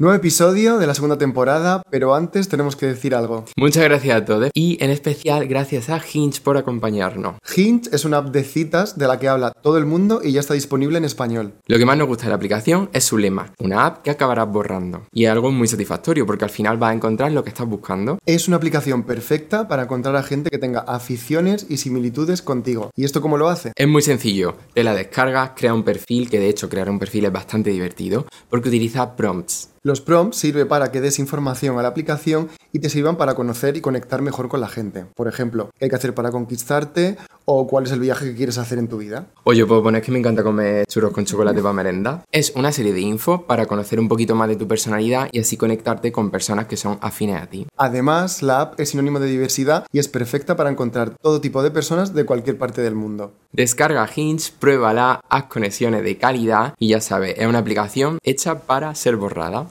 [0.00, 3.46] Nuevo episodio de la segunda temporada, pero antes tenemos que decir algo.
[3.56, 7.34] Muchas gracias a todos y en especial gracias a Hinge por acompañarnos.
[7.56, 10.38] Hinge es una app de citas de la que habla todo el mundo y ya
[10.38, 11.54] está disponible en español.
[11.66, 14.46] Lo que más nos gusta de la aplicación es su lema, una app que acabarás
[14.46, 15.02] borrando.
[15.12, 18.20] Y es algo muy satisfactorio porque al final vas a encontrar lo que estás buscando.
[18.24, 22.92] Es una aplicación perfecta para encontrar a gente que tenga aficiones y similitudes contigo.
[22.94, 23.72] ¿Y esto cómo lo hace?
[23.74, 27.24] Es muy sencillo, te la descargas, crea un perfil, que de hecho crear un perfil
[27.24, 29.70] es bastante divertido porque utiliza prompts.
[29.88, 33.74] Los prompts sirven para que des información a la aplicación y te sirvan para conocer
[33.78, 35.06] y conectar mejor con la gente.
[35.14, 38.58] Por ejemplo, qué hay que hacer para conquistarte o cuál es el viaje que quieres
[38.58, 39.28] hacer en tu vida.
[39.44, 42.22] O yo puedo poner que me encanta comer churros con chocolate para merenda.
[42.30, 45.56] Es una serie de info para conocer un poquito más de tu personalidad y así
[45.56, 47.66] conectarte con personas que son afines a ti.
[47.78, 51.70] Además, la app es sinónimo de diversidad y es perfecta para encontrar todo tipo de
[51.70, 53.32] personas de cualquier parte del mundo.
[53.52, 58.94] Descarga Hinge, pruébala, haz conexiones de calidad y ya sabes, es una aplicación hecha para
[58.94, 59.68] ser borrada.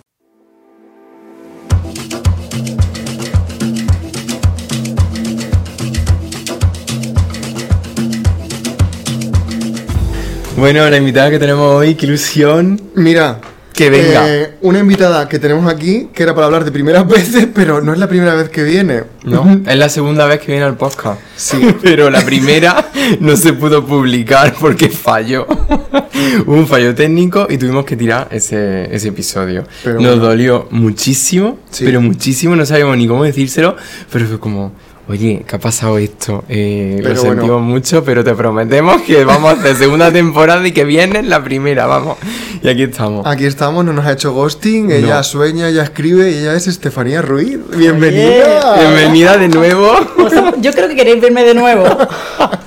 [10.58, 12.82] Bueno, la invitada que tenemos hoy, qué ilusión.
[12.96, 13.40] Mira,
[13.74, 14.28] Que venga.
[14.28, 17.94] eh, una invitada que tenemos aquí que era para hablar de primeras veces, pero no
[17.94, 19.04] es la primera vez que viene.
[19.24, 21.20] No, es la segunda vez que viene al podcast.
[21.36, 21.58] Sí.
[21.84, 25.46] Pero la primera no se pudo publicar porque falló.
[26.48, 29.64] Hubo un fallo técnico y tuvimos que tirar ese, ese episodio.
[29.84, 30.26] Pero Nos bueno.
[30.26, 31.86] dolió muchísimo, Sí.
[31.86, 33.76] pero muchísimo, no sabíamos ni cómo decírselo,
[34.12, 34.72] pero fue como,
[35.10, 36.44] oye, ¿qué ha pasado esto?
[36.50, 37.22] Eh, lo bueno.
[37.22, 41.44] sentimos mucho, pero te prometemos que vamos a hacer segunda temporada y que viene la
[41.44, 42.18] primera, vamos.
[42.62, 43.26] Y aquí estamos.
[43.26, 45.24] Aquí estamos, no nos ha hecho ghosting, ella No.
[45.24, 47.58] sueña, ella escribe y ella es Estefanía Ruiz.
[47.76, 48.76] Bienvenida.
[48.80, 49.92] Bienvenida de nuevo.
[50.18, 51.86] O sea, yo creo que queréis verme de nuevo.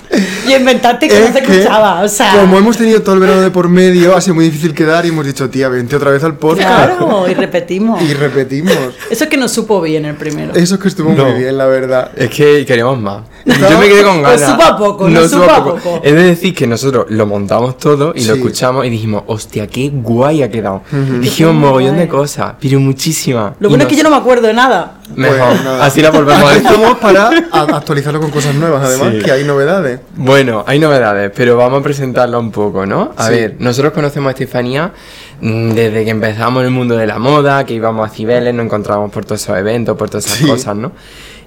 [0.51, 2.01] Y inventarte que no Es se que, escuchaba.
[2.03, 4.75] O sea, Como hemos tenido todo el verano de por medio, ha sido muy difícil
[4.75, 6.67] quedar y hemos dicho, tía, vente otra vez al podcast.
[6.69, 8.01] claro, y repetimos.
[8.11, 8.75] Y repetimos.
[9.11, 10.53] Eso es que no supo bien el primero.
[10.55, 11.25] Eso es que estuvo No.
[11.27, 12.11] muy bien, la verdad.
[12.17, 13.23] Es que queremos más.
[13.45, 13.55] No.
[13.55, 14.51] Yo me quedé con Pues ganas.
[14.51, 16.01] supo a poco, no supo a poco.
[16.03, 18.41] Es de decir que nosotros lo montamos todo y lo Sí.
[18.41, 20.83] escuchamos y dijimos, hostia, qué guay ha quedado.
[21.21, 22.07] Dijimos Qué mogollón guay.
[22.07, 23.55] de cosas, pero muchísimas.
[23.61, 25.00] Lo bueno es que yo no me acuerdo de nada.
[25.17, 29.23] Mejor, Pues así la volvemos a estamos para actualizarlo con cosas nuevas, además, Sí.
[29.25, 30.01] que hay novedades.
[30.15, 33.13] Bueno, hay novedades, pero vamos a presentarla un poco, ¿no?
[33.17, 33.33] A Sí.
[33.33, 34.93] ver, nosotros conocemos a Estefanía
[35.41, 38.67] mm, desde que empezamos en el mundo de la moda, que íbamos a Cibeles, nos
[38.67, 40.47] encontrábamos por todos esos eventos, por todas esas Sí.
[40.47, 40.93] cosas, ¿no?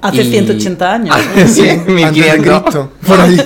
[0.03, 1.15] Hace 180 años.
[1.47, 2.61] sí, Antes de 1500.
[2.61, 3.39] Cristo, por ahí.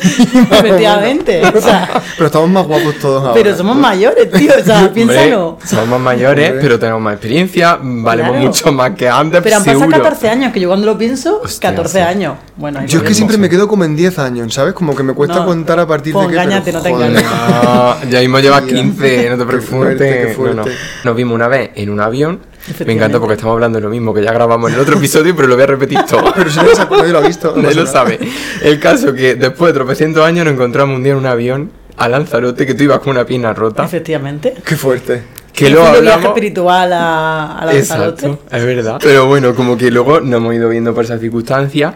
[0.52, 1.42] Efectivamente.
[1.46, 3.34] O sea, Pero estamos más guapos todos ahora.
[3.34, 4.52] pero somos mayores, tío.
[4.60, 5.58] O sea, Hombre, piénsalo.
[5.66, 6.62] somos más mayores, Hombre.
[6.62, 8.48] pero tenemos más experiencia, valemos Claro.
[8.48, 9.98] mucho más que antes, Pero han pasado seguro.
[9.98, 12.04] 14 años, que yo cuando lo pienso, Hostia, 14 sí.
[12.04, 12.36] años.
[12.56, 14.74] Bueno, Yo es que siempre me quedo como en 10 años, ¿sabes?
[14.74, 15.46] Como que me cuesta No.
[15.46, 16.40] contar a partir Pues de qué.
[16.40, 17.24] pero, engáñate, no te engañes.
[17.28, 18.76] Ah, ya mismo llevas Tía.
[18.78, 19.70] 15, no te Qué preocupes.
[19.70, 20.64] fuerte, qué No, no.
[20.64, 20.72] fuerte.
[21.04, 22.40] Nos vimos una vez en un avión.
[22.86, 25.36] Me encanta porque estamos hablando de lo mismo que ya grabamos en el otro episodio,
[25.36, 26.32] pero lo voy a repetir todo.
[26.36, 27.54] Pero si nadie, se- nadie lo ha visto.
[27.56, 28.20] no Nadie lo sabe.
[28.62, 32.08] El caso que después de tropecientos años nos encontramos un día en un avión a
[32.10, 33.84] Lanzarote que tú ibas con una pierna rota.
[33.86, 34.54] Efectivamente.
[34.66, 35.24] Qué fuerte.
[35.54, 36.26] Que luego viaje hablamos.
[36.28, 38.26] espiritual a, a Lanzarote.
[38.28, 39.00] Exacto, es verdad.
[39.02, 41.96] Pero bueno, como que luego nos hemos ido viendo por esas circunstancias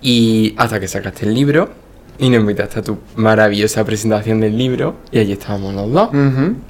[0.00, 1.68] y hasta que sacaste el libro
[2.22, 6.10] y nos invitaste a tu maravillosa presentación del libro y allí estábamos los dos,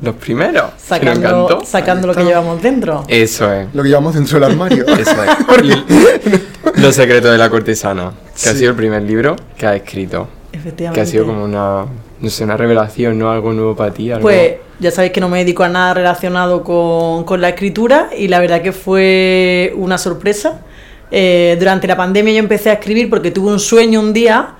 [0.00, 0.64] los primeros.
[0.78, 1.64] Sacando, encantó.
[1.66, 3.04] sacando lo que llevamos dentro.
[3.06, 3.66] Eso es.
[3.74, 4.86] Lo que llevamos dentro del armario.
[4.98, 6.80] Eso es.
[6.80, 10.26] Los secretos de la cortesana, que ha sido el primer libro que has escrito.
[10.52, 10.94] Efectivamente.
[10.94, 11.84] Que ha sido como una,
[12.20, 13.30] no sé, una revelación, ¿no?
[13.30, 14.10] Algo nuevo para ti.
[14.10, 14.22] Algo...
[14.22, 18.28] Pues ya sabéis que no me dedico a nada relacionado con, con la escritura y
[18.28, 20.62] la verdad que fue una sorpresa.
[21.10, 24.54] Eh, durante la pandemia yo empecé a escribir porque tuve un sueño un día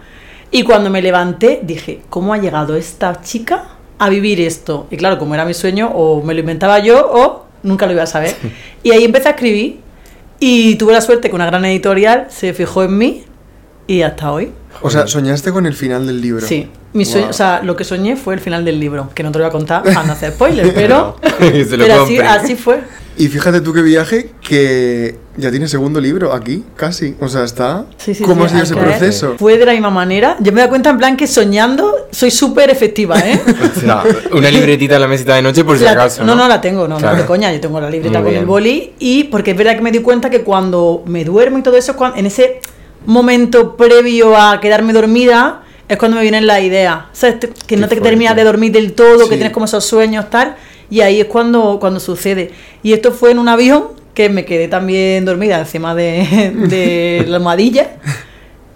[0.52, 4.86] y cuando me levanté dije, ¿cómo ha llegado esta chica a vivir esto?
[4.90, 8.02] Y claro, como era mi sueño, o me lo inventaba yo o nunca lo iba
[8.02, 8.36] a saber.
[8.82, 9.80] Y ahí empecé a escribir
[10.38, 13.24] y tuve la suerte que una gran editorial se fijó en mí
[13.86, 14.52] y hasta hoy.
[14.82, 16.46] O sea, soñaste con el final del libro.
[16.46, 19.32] Sí, mi sueño, o sea, lo que soñé fue el final del libro, que no
[19.32, 22.80] te lo voy a contar para no hacer spoiler, pero, pero así, así fue.
[23.18, 27.14] Y fíjate tú qué viaje que ya tiene segundo libro aquí, casi.
[27.20, 27.84] O sea, está.
[27.98, 29.34] Sí, sí, ¿Cómo sí, ha sido ese proceso?
[29.38, 30.36] Fue de la misma manera.
[30.40, 33.38] Yo me doy cuenta en plan que soñando soy súper efectiva, ¿eh?
[34.32, 36.24] O una libretita en la mesita de noche por si La- acaso.
[36.24, 37.16] no, no, la tengo, no, Claro.
[37.16, 38.40] no de coña, yo tengo la libreta Muy con bien.
[38.40, 41.62] el boli y porque es verdad que me di cuenta que cuando me duermo y
[41.62, 42.60] todo eso, en ese
[43.06, 47.04] momento previo a quedarme dormida, es cuando me vienen las ideas.
[47.12, 47.40] ¿Sabes?
[47.40, 49.28] Te- Que no te terminas de dormir del todo, Sí.
[49.28, 50.56] que tienes como esos sueños, tal,
[50.92, 52.50] y ahí es cuando, cuando sucede.
[52.82, 57.36] Y esto fue en un avión que me quedé también dormida encima de, de la
[57.36, 57.92] almohadilla.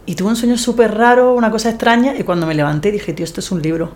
[0.06, 3.24] Y tuve un sueño súper raro, una cosa extraña, y cuando me levanté dije, tío,
[3.24, 3.92] esto es un libro.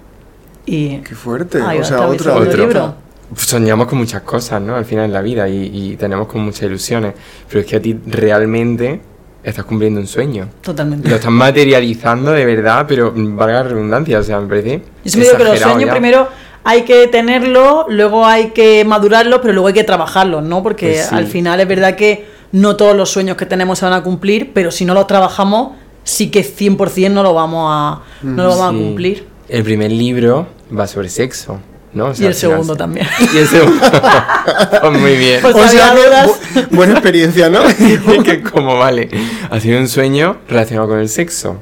[0.66, 1.62] Y Qué fuerte.
[1.62, 2.36] Ahí o sea, otra.
[2.36, 2.66] Otro.
[2.66, 2.94] libro.
[3.34, 4.76] soñamos con muchas cosas, ¿no?
[4.76, 7.14] Al final en la vida y, y tenemos con muchas ilusiones,
[7.48, 9.00] pero es que a ti realmente
[9.42, 10.48] estás cumpliendo un sueño.
[10.60, 11.08] Totalmente.
[11.08, 14.82] Lo estás materializando de verdad, pero valga la redundancia, o sea, me parece.
[15.04, 15.92] Yo siempre digo que los sueños ya.
[15.92, 16.28] primero
[16.64, 20.62] hay que tenerlos, luego hay que madurarlos, pero luego hay que trabajarlos, ¿no?
[20.62, 21.14] Porque Pues sí.
[21.14, 24.52] al final es verdad que no todos los sueños que tenemos se van a cumplir,
[24.52, 25.72] pero si no los trabajamos,
[26.04, 28.84] sí que 100% no lo vamos a, no lo vamos a Sí.
[28.84, 29.26] cumplir.
[29.48, 31.60] El primer libro va sobre sexo,
[31.92, 32.06] ¿no?
[32.06, 33.06] O sea, Y el segundo se- también.
[33.34, 33.80] Y el segundo.
[34.80, 35.40] Pues muy bien.
[35.42, 37.60] Pues O sea bu- buena experiencia, ¿no?
[38.24, 39.08] que como vale,
[39.50, 41.58] ha sido un sueño relacionado con el sexo.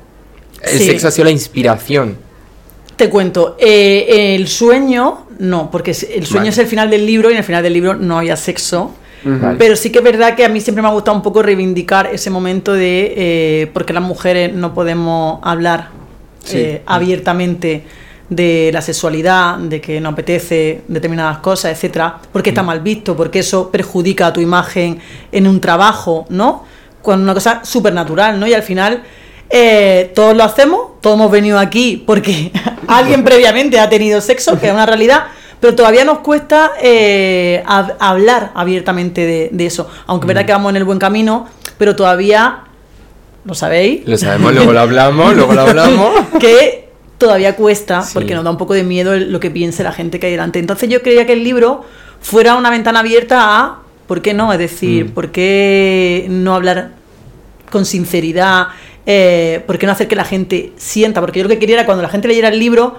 [0.63, 0.87] El Sí.
[0.87, 2.19] sexo ha sido la inspiración.
[2.99, 6.49] Te cuento, eh, el sueño, no, porque el sueño Vale.
[6.51, 8.93] es el final del libro y en el final del libro no había sexo.
[9.25, 9.57] Vale.
[9.59, 12.11] Pero sí que es verdad que a mí siempre me ha gustado un poco reivindicar
[12.13, 15.89] ese momento de eh, por qué las mujeres no podemos hablar
[16.45, 16.57] Sí.
[16.59, 17.85] eh, abiertamente
[18.31, 23.39] de la sexualidad, de que no apetece determinadas cosas, etcétera, porque está mal visto, porque
[23.41, 24.99] eso perjudica a tu imagen
[25.33, 26.65] en un trabajo, ¿no?
[27.03, 28.47] Con una cosa súper natural, ¿no?
[28.47, 29.03] Y al final
[29.51, 32.51] eh, todos lo hacemos, todos hemos venido aquí porque
[32.89, 35.25] alguien previamente ha tenido sexo, que es una realidad,
[35.61, 39.89] pero todavía nos cuesta eh, hab- hablar abiertamente de, de eso.
[40.07, 41.49] Aunque es verdad que vamos en el buen camino,
[41.79, 42.61] pero todavía,
[43.45, 44.03] ¿lo sabéis?
[44.07, 46.13] Lo sabemos, luego lo hablamos, luego lo hablamos.
[46.41, 48.11] que todavía cuesta Sí.
[48.15, 50.59] porque nos da un poco de miedo lo que piense la gente que hay delante.
[50.61, 51.85] Entonces yo creía que el libro
[52.21, 54.53] fuera una ventana abierta a, ¿por qué no?
[54.53, 55.09] Es decir, Mm.
[55.11, 56.91] ¿por qué no hablar
[57.73, 58.69] con sinceridad?
[59.11, 61.23] Eh, ¿Por qué no hacer que la gente sienta?
[61.23, 62.99] Porque yo lo que quería era cuando la gente leyera el libro,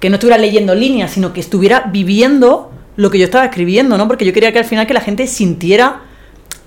[0.00, 4.08] que no estuviera leyendo líneas, sino que estuviera viviendo lo que yo estaba escribiendo, ¿no?
[4.08, 6.02] Porque yo quería que al final que la gente sintiera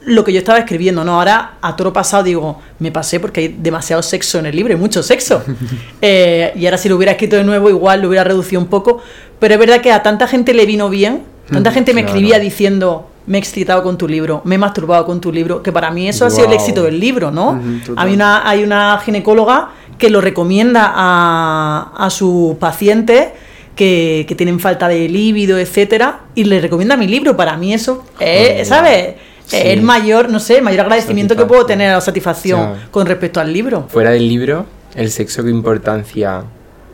[0.05, 1.15] lo que yo estaba escribiendo, ¿no?
[1.15, 4.79] Ahora, a toro pasado, digo, me pasé porque hay demasiado sexo en el libro, hay
[4.79, 5.43] mucho sexo.
[6.01, 9.01] Eh, y ahora si lo hubiera escrito de nuevo, igual lo hubiera reducido un poco.
[9.39, 12.15] Pero es verdad que a tanta gente le vino bien, tanta gente me claro.
[12.15, 15.71] escribía diciendo, me he excitado con tu libro, me he masturbado con tu libro, que
[15.71, 17.61] para mí eso ha sido el éxito del libro, ¿no?
[17.97, 23.29] Hay, una, hay una ginecóloga que lo recomienda a, a sus pacientes
[23.75, 27.35] que, que tienen falta de líbido, etcétera, y le recomienda mi libro.
[27.35, 28.65] Para mí eso, es, Joder.
[28.65, 29.15] ¿sabes?
[29.45, 29.57] Sí.
[29.61, 33.39] El mayor, no sé, el mayor agradecimiento que puedo tener a la satisfacción con respecto
[33.39, 33.87] al libro.
[33.89, 34.65] Fuera del libro,
[34.95, 36.43] el sexo, ¿qué importancia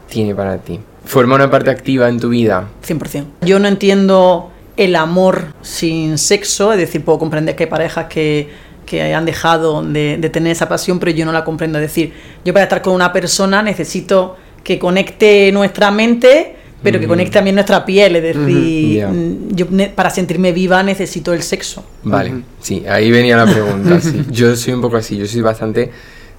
[0.08, 0.80] tiene para ti?
[1.06, 2.68] ¿Forma una parte activa en tu vida?
[2.88, 3.26] 100%.
[3.42, 8.50] Yo no entiendo el amor sin sexo, es decir, puedo comprender que hay parejas que,
[8.86, 11.78] que han dejado de, de tener esa pasión, pero yo no la comprendo.
[11.80, 17.08] Es decir, yo para estar con una persona necesito que conecte nuestra mente, pero que
[17.08, 18.16] conecte también nuestra piel.
[18.18, 21.86] Es decir, mm, yo para sentirme viva necesito el sexo.
[22.04, 24.02] Vale, sí, ahí venía la pregunta.
[24.02, 24.24] sí.
[24.32, 25.92] Yo soy un poco así, yo soy bastante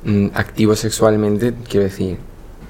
[0.04, 2.16] mm, activo sexualmente, quiero decir,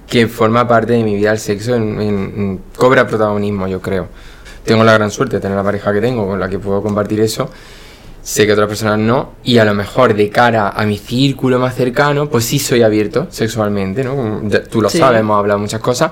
[0.09, 4.09] que forma parte de mi vida el sexo, en, en- en- cobra protagonismo, yo creo.
[4.65, 7.21] Tengo la gran suerte de tener la pareja que tengo con la que puedo compartir
[7.21, 7.51] eso.
[8.23, 11.75] Sé que otras personas no, y a lo mejor de cara a mi círculo más
[11.75, 14.41] cercano, pues sí soy abierto sexualmente, ¿no?
[14.71, 14.97] Tú lo Sí.
[14.99, 16.11] sabes, hemos hablado muchas cosas,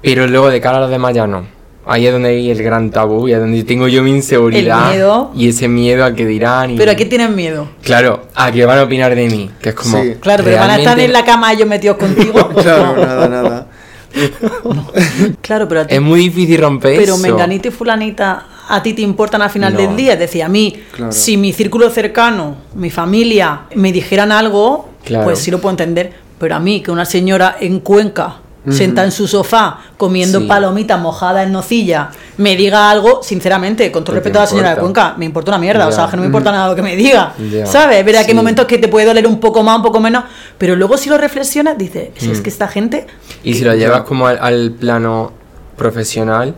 [0.00, 1.44] pero luego de cara a los demás ya no.
[1.84, 4.98] Ahí es donde hay el gran tabú y es donde tengo yo mi inseguridad El
[4.98, 5.32] miedo.
[5.34, 6.70] y ese miedo a que dirán.
[6.70, 7.66] Y, Pero aquí tienen miedo.
[7.82, 10.00] Claro, a que van a opinar de mí, que es como.
[10.00, 10.14] Sí.
[10.20, 12.50] Claro, pero van a estar en la cama ellos metidos contigo.
[12.62, 13.66] Claro, nada, nada.
[15.40, 17.22] Claro, pero a ti Es muy difícil romper Pero eso.
[17.22, 19.80] menganito y fulanita a ti te importan al final No.
[19.80, 20.12] del día.
[20.14, 21.12] Es decir, a mí, Claro.
[21.12, 25.24] si mi círculo cercano, mi familia, me dijeran algo, Claro.
[25.24, 26.12] pues sí lo puedo entender.
[26.38, 28.36] Pero a mí, que una señora en Cuenca,
[28.70, 30.46] sentada en su sofá, comiendo Sí.
[30.46, 34.46] palomitas mojadas en nocilla, me diga algo, sinceramente, con todo ¿Qué te respeto a la
[34.46, 34.80] señora de?
[34.80, 35.88] Cuenca, me importa una mierda.
[35.88, 37.32] O sea, que no me importa nada lo que me diga.
[37.64, 37.98] ¿Sabes?
[37.98, 38.34] Es verdad que hay Sí.
[38.34, 40.24] momentos que te puede doler un poco más, un poco menos.
[40.58, 42.42] Pero luego si lo reflexionas, dices, es Mm.
[42.42, 43.06] que esta gente
[43.42, 45.32] Y si lo llevas como al, al plano
[45.76, 46.54] profesional,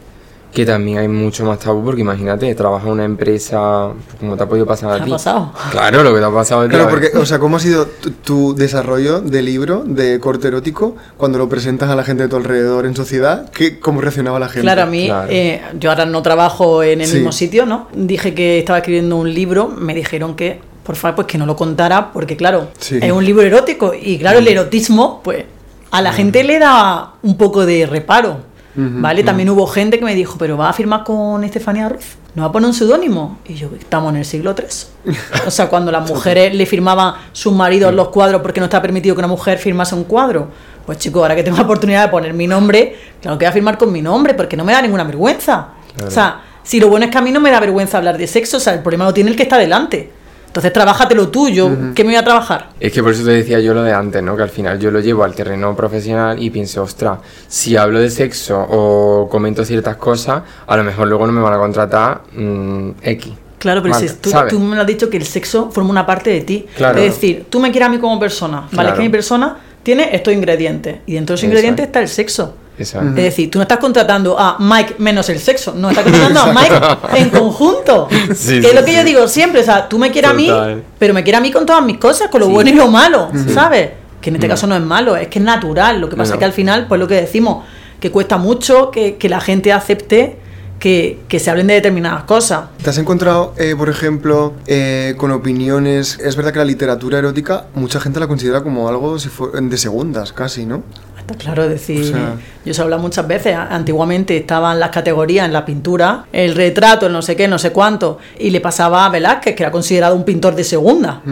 [0.54, 3.88] que también hay mucho más tabú, porque imagínate, trabajas en una empresa,
[4.20, 5.10] como te ha podido pasar ¿Qué a ha ti.
[5.10, 5.52] pasado?
[5.72, 6.70] Claro, lo que te ha pasado a ti.
[6.70, 10.94] Claro, porque, o sea, ¿cómo ha sido tu, tu desarrollo de libro de corte erótico
[11.16, 13.50] cuando lo presentas a la gente de tu alrededor en sociedad?
[13.50, 14.62] ¿Qué, ¿Cómo reaccionaba la gente?
[14.62, 15.28] Claro, a mí, Claro.
[15.30, 17.16] eh, yo ahora no trabajo en el Sí.
[17.16, 17.88] mismo sitio, ¿no?
[17.92, 21.56] Dije que estaba escribiendo un libro, me dijeron que, por favor, pues que no lo
[21.56, 23.00] contara, porque claro, Sí.
[23.02, 25.46] es un libro erótico, y claro, el erotismo, pues,
[25.90, 29.22] a la gente le da un poco de reparo, ¿vale?
[29.22, 32.16] También hubo gente que me dijo, pero ¿va a firmar con Estefanía Ruiz?
[32.34, 33.38] ¿No va a poner un seudónimo?
[33.46, 35.14] Y yo, estamos en el siglo III.
[35.46, 39.14] O sea, cuando las mujeres le firmaban sus maridos los cuadros porque no está permitido
[39.14, 40.48] que una mujer firmase un cuadro.
[40.86, 43.52] Pues chicos, ahora que tengo la oportunidad de poner mi nombre, claro que voy a
[43.52, 45.68] firmar con mi nombre porque no me da ninguna vergüenza.
[45.94, 46.08] Claro.
[46.08, 48.26] O sea, si lo bueno es que a mí no me da vergüenza hablar de
[48.26, 50.10] sexo, o sea, el problema lo tiene el que está delante.
[50.54, 51.68] Entonces, trabájate lo tuyo.
[51.96, 52.68] ¿Qué me voy a trabajar?
[52.78, 54.36] Es que por eso te decía yo lo de antes, ¿no?
[54.36, 57.18] Que al final yo lo llevo al terreno profesional y pienso, ostras,
[57.48, 61.54] si hablo de sexo o comento ciertas cosas, a lo mejor luego no me van
[61.54, 63.32] a contratar mm, X.
[63.58, 66.30] Claro, pero Vale, si tú, me lo has dicho que el sexo forma una parte
[66.30, 66.66] de ti.
[66.76, 67.00] Claro.
[67.00, 68.70] Es decir, tú me quieres a mí como persona, ¿vale?
[68.70, 68.94] Claro.
[68.94, 70.98] Que mi persona tiene estos ingredientes.
[71.06, 71.88] Y dentro de esos Eso ingredientes es.
[71.88, 72.54] está el sexo.
[72.78, 73.08] Exacto.
[73.10, 76.52] Es decir, tú no estás contratando a Mike menos el sexo, no, estás contratando a
[76.52, 78.08] Mike en conjunto.
[78.34, 78.96] Sí, que sí, es lo que sí.
[78.96, 80.76] yo digo siempre, o sea, tú me quieres a Total.
[80.76, 82.52] mí, pero me quieres a mí con todas mis cosas, con lo Sí.
[82.52, 83.90] bueno y lo malo, ¿sabes?
[84.20, 84.50] Que en este Mm.
[84.50, 86.00] caso no es malo, es que es natural.
[86.00, 86.34] Lo que pasa No.
[86.34, 87.64] es que al final, pues lo que decimos,
[88.00, 90.38] que cuesta mucho que, que la gente acepte
[90.78, 92.64] que, que se hablen de determinadas cosas.
[92.82, 96.18] ¿Te has encontrado, eh, por ejemplo, eh, con opiniones?
[96.18, 99.76] Es verdad que la literatura erótica mucha gente la considera como algo si fue- de
[99.78, 100.82] segundas, casi, ¿no?
[101.26, 105.46] Está claro, es decir, O sea- yo se habla muchas veces, antiguamente estaban las categorías
[105.46, 109.06] en la pintura, el retrato, el no sé qué, no sé cuánto, y le pasaba
[109.06, 111.22] a Velázquez, que era considerado un pintor de segunda,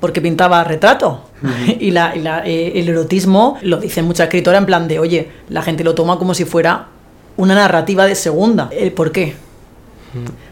[0.00, 1.18] porque pintaba retratos.
[1.80, 5.28] y la- y la- eh, el erotismo lo dicen muchas escritoras en plan de, oye,
[5.50, 6.86] la gente lo toma como si fuera
[7.36, 8.68] una narrativa de segunda.
[8.72, 9.34] ¿El por qué?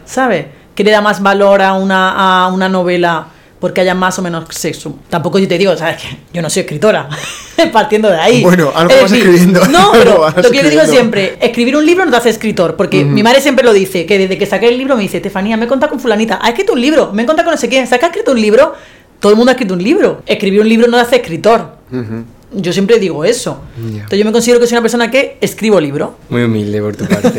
[0.04, 0.46] ¿Sabes?
[0.74, 3.28] ¿Qué le da más valor a una, a una novela
[3.66, 4.96] porque haya más o menos sexo?
[5.10, 6.00] Tampoco yo te digo, ¿sabes?
[6.00, 7.08] Que yo no soy escritora,
[7.72, 8.40] partiendo de ahí.
[8.40, 12.04] Bueno, algo Es vas escribiendo, No, pero lo que yo digo siempre, escribir un libro
[12.04, 14.78] no te hace escritor, porque mi madre siempre lo dice, que desde que saqué el
[14.78, 17.26] libro me dice, Estefanía, me he contado con fulanita, ha escrito un libro, me he
[17.26, 18.72] contado con no sé quién, ¿sabes que ha escrito un libro?
[19.18, 20.22] Todo el mundo ha escrito un libro.
[20.26, 21.78] Escribir un libro no te hace escritor.
[21.90, 22.24] Ujú.
[22.52, 23.60] Yo siempre digo eso.
[23.76, 23.96] Ya.
[24.02, 26.10] Entonces yo me considero que soy una persona que escribo libros.
[26.28, 27.30] Muy humilde por tu parte.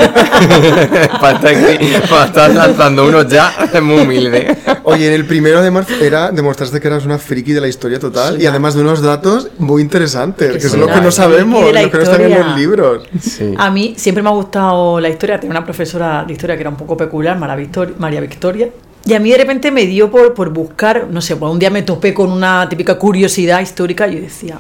[1.22, 4.56] para, estar aquí- para estar lanzando uno ya, es muy humilde.
[4.84, 8.00] Oye, en el primero de marzo era demostraste que eras una friki de la historia
[8.00, 11.02] total Soy y además de unos datos muy interesantes, Que que, son los una que
[11.06, 13.04] no sabemos, los que no están en los libros.
[13.22, 13.54] Sí.
[13.58, 15.40] A mí siempre me ha gustado la historia.
[15.40, 17.96] Tenía una profesora de historia que era un poco peculiar, María Victoria.
[17.98, 18.70] María Victoria
[19.06, 21.70] y a mí de repente me dio por, por buscar, no sé, pues un día
[21.70, 24.60] me topé con una típica curiosidad histórica y yo decía,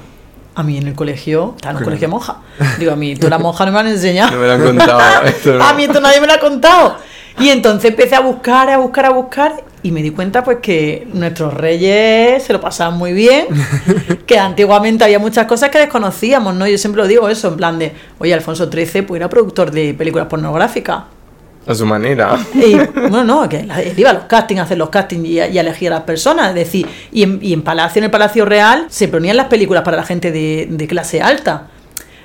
[0.58, 2.38] a mí en el colegio, estaba en un colegio monja.
[2.80, 4.32] Digo, a mí todas las monjas no me han enseñado.
[4.32, 5.00] No me lo han contado.
[5.26, 5.64] esto no.
[5.64, 6.98] A mí esto nadie me lo ha contado.
[7.40, 11.08] Y entonces empecé a buscar, a buscar, a buscar y me di cuenta pues que
[11.14, 13.46] nuestros reyes se lo pasaban muy bien,
[14.26, 16.68] que antiguamente había muchas cosas que desconocíamos, ¿no?
[16.68, 19.94] Yo siempre lo digo eso, en plan de, oye, Alfonso XIII pues era productor de
[19.94, 21.04] películas pornográficas.
[21.68, 22.38] A su manera.
[22.54, 22.76] Y,
[23.10, 25.58] bueno, no, que él iba a los castings, a hacer los castings y a, y
[25.58, 26.50] a elegir a las personas.
[26.50, 29.84] Es decir, y en, y en Palacio, en el Palacio Real, se ponían las películas
[29.84, 31.68] para la gente de, de clase alta.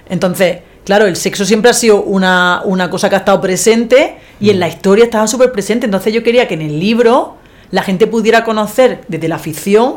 [0.09, 4.51] Entonces, claro, el sexo siempre ha sido una, una cosa que ha estado presente y
[4.51, 5.87] en la historia estaba súper presente.
[5.87, 7.37] Entonces yo quería que en el libro
[7.71, 9.97] la gente pudiera conocer desde la ficción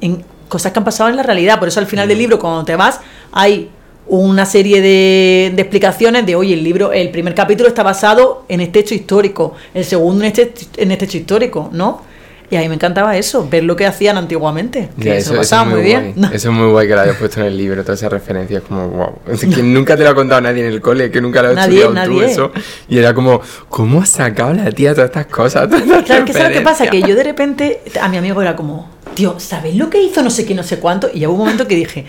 [0.00, 1.58] en cosas que han pasado en la realidad.
[1.58, 3.00] Por eso al final del libro, cuando te vas,
[3.32, 3.70] hay
[4.06, 8.60] una serie de, de explicaciones de, oye, el libro, el primer capítulo está basado en
[8.60, 12.02] este hecho histórico, el segundo en este, en este hecho histórico, ¿no?
[12.50, 14.90] Y a mí me encantaba eso, ver lo que hacían antiguamente.
[15.00, 16.14] Que lo pasaba es muy bien.
[16.32, 18.86] Eso es muy guay que lo hayas puesto en el libro, todas esas referencias, como
[18.88, 19.12] wow.
[19.26, 21.54] Es que nunca te lo ha contado nadie en el cole, que nunca lo has
[21.54, 22.52] Nadie, estudiado tú eso.
[22.88, 25.68] Y era como, ¿cómo has sacado la tía todas estas cosas?
[25.70, 26.86] Todas estas Claro, que ¿sabes lo que pasa?
[26.88, 30.30] Que yo de repente, a mi amigo era como, tío, ¿sabes lo que hizo no
[30.30, 31.08] sé qué, no sé cuánto?
[31.12, 32.04] Y hubo un momento que dije,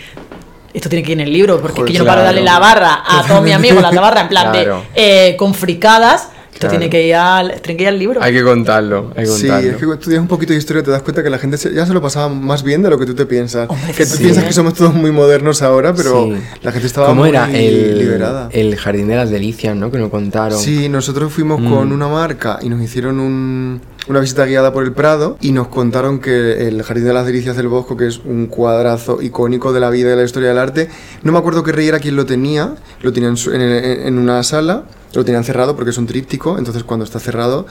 [0.76, 2.26] esto tiene que ir en el libro, porque Joder, es que yo no paro de
[2.26, 4.82] darle la barra a todos mis amigos, la barra en plan Claro.
[4.94, 6.28] de, eh, con fricadas.
[6.52, 6.78] Esto Claro.
[6.78, 8.22] tiene que ir al, tiene que ir al libro.
[8.22, 9.68] Hay que contarlo, hay que Sí, contarlo.
[9.72, 11.74] es que cuando estudias un poquito de historia te das cuenta que la gente se-
[11.74, 13.68] ya se lo pasaba más bien de lo que tú te piensas.
[13.68, 14.22] Hombre, que tú sí.
[14.22, 16.36] piensas que somos todos muy modernos ahora, pero Sí.
[16.62, 18.48] la gente estaba ¿Cómo muy era el, liberada.
[18.52, 19.90] el Jardín de las Delicias, no?
[19.90, 20.58] Que nos contaron.
[20.58, 21.70] Sí, nosotros fuimos Mm.
[21.74, 25.68] con una marca y nos hicieron un- una visita guiada por el Prado y nos
[25.68, 29.80] contaron que el Jardín de las Delicias del Bosco, que es un cuadrazo icónico de
[29.80, 30.88] la vida y de la historia del arte,
[31.22, 34.42] no me acuerdo qué rey era quien lo tenía, lo tenía en, en- en- una
[34.44, 37.66] sala, lo tenían cerrado porque es un tríptico, entonces cuando está cerrado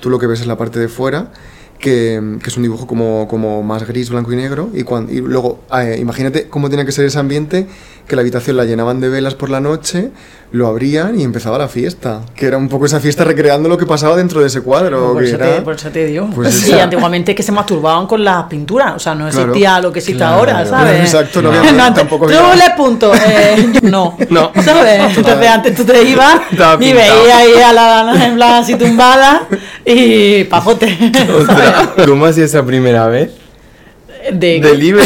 [0.00, 1.32] tú lo que ves es la parte de fuera.
[1.78, 4.68] Que, es un dibujo como, como más gris, blanco y negro.
[4.74, 7.66] Y, cuan- y luego, eh, imagínate cómo tenía que ser ese ambiente,
[8.10, 10.10] que la habitación la llenaban de velas por la noche,
[10.50, 12.22] lo abrían y empezaba la fiesta.
[12.34, 15.12] Que era un poco esa fiesta recreando lo que pasaba dentro de ese cuadro.
[15.12, 16.28] por, que eso era- te, por eso te digo.
[16.34, 18.94] Pues sí, esa- antiguamente que se masturbaban con las pinturas.
[18.96, 19.42] O sea, no Claro.
[19.52, 20.34] existía lo que existe Claro.
[20.38, 21.00] ahora, ¿sabes?
[21.02, 21.58] Exacto, no No.
[21.60, 23.12] había- antes, tampoco tú le punto.
[23.14, 24.16] Eh, no.
[24.28, 24.50] No.
[24.60, 25.16] ¿Sabes?
[25.16, 26.40] Entonces antes tú te ibas
[26.80, 29.46] y veías ahí a la en plan así tumbada
[29.86, 30.98] y pajote.
[32.06, 33.30] ¿Cómo ha sido esa primera vez?
[34.32, 35.02] De, Del libro.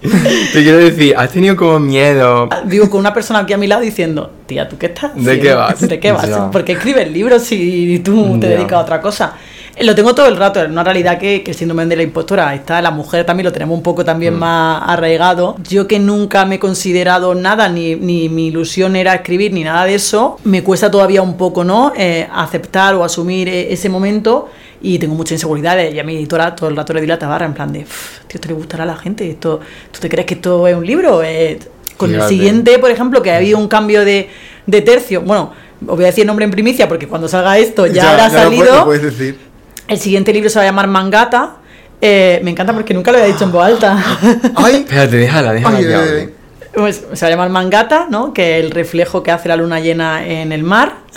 [0.52, 2.48] Te quiero decir, has tenido como miedo.
[2.66, 5.10] Vivo con una persona aquí a mi lado diciendo, tía, ¿tú qué estás?
[5.16, 5.80] ¿De qué vas?
[5.80, 6.28] ¿De qué vas?
[6.28, 6.50] Ya.
[6.50, 8.54] ¿Por qué escribes libros si tú te Ya.
[8.54, 9.34] dedicas a otra cosa?
[9.80, 12.52] Lo tengo todo el rato, es una realidad que, que el síndrome de la impostora
[12.54, 14.38] está, la mujer también lo tenemos un poco también Mm.
[14.38, 15.56] más arraigado.
[15.68, 19.84] Yo que nunca me he considerado nada, ni, ni mi ilusión era escribir, ni nada
[19.84, 21.92] de eso, me cuesta todavía un poco, ¿no?
[21.96, 24.48] Eh, aceptar o asumir eh, ese momento
[24.82, 25.94] y tengo muchas inseguridades.
[25.94, 28.20] Y a mi editora todo el rato le di la tabarra en plan de, "Uf,
[28.26, 29.30] tío, esto le gustará a la gente.
[29.30, 29.60] Esto,
[29.92, 31.22] ¿Tú te crees que esto es un libro?
[31.22, 31.58] Eh,
[31.96, 32.34] con el Fíjate.
[32.34, 34.28] siguiente, por ejemplo, que ha habido un cambio de,
[34.66, 35.20] de tercio.
[35.22, 35.52] Bueno,
[35.86, 38.30] os voy a decir el nombre en primicia porque cuando salga esto ya, habrá lo
[38.32, 38.76] puedes- salido.
[38.76, 39.47] lo puedes decir.
[39.88, 41.56] El siguiente libro se va a llamar Mangata.
[42.00, 43.96] Eh, me encanta porque nunca lo había dicho en voz alta.
[44.56, 44.76] ¡Ay!
[44.86, 46.20] Espérate, déjala, déjala Ay, hable.
[46.20, 46.34] ay.
[46.74, 48.32] Pues se va a llamar Mangata, ¿no?
[48.32, 50.94] Que es el reflejo que hace la luna llena en el mar.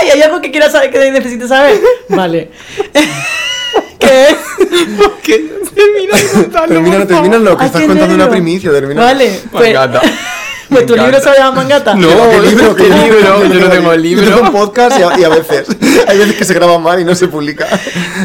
[0.00, 1.80] Ay, ¿hay algo que quieras saber que necesites saber?
[2.08, 2.50] Vale.
[3.98, 4.36] ¿Qué es?
[5.74, 7.50] Termina de contarlo, Termina, por termina favor.
[7.50, 8.70] lo que estás contando una primicia.
[8.70, 9.00] Termina.
[9.02, 9.40] Vale.
[9.50, 10.00] Pues, Mangata.
[10.00, 10.12] pues
[10.80, 11.38] tu Me libro se encanta.
[11.38, 11.94] llama Mangata.
[11.94, 12.74] No, ¿Qué libro?
[12.74, 13.46] ¿qué libro?
[13.52, 14.24] Yo no tengo el libro.
[14.24, 15.66] Yo tengo un podcast y a, y a veces.
[16.08, 17.66] Hay veces que se graba mal y no se publica.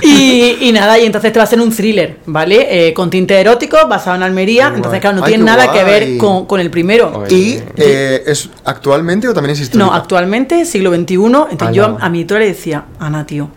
[0.02, 2.88] Y, y nada, y entonces te va a ser un thriller, ¿vale?
[2.88, 4.70] Eh, con tinte erótico, basado en Almería.
[4.70, 5.02] Qué Entonces, guay.
[5.02, 7.24] claro, no Ay, tiene nada que ver con, con el primero.
[7.30, 9.90] ¿Y eh, es actualmente o también es histórico?
[9.90, 11.16] No, actualmente, siglo XXI.
[11.52, 13.50] Entonces yo a, a mi editora le decía, Ana, tío,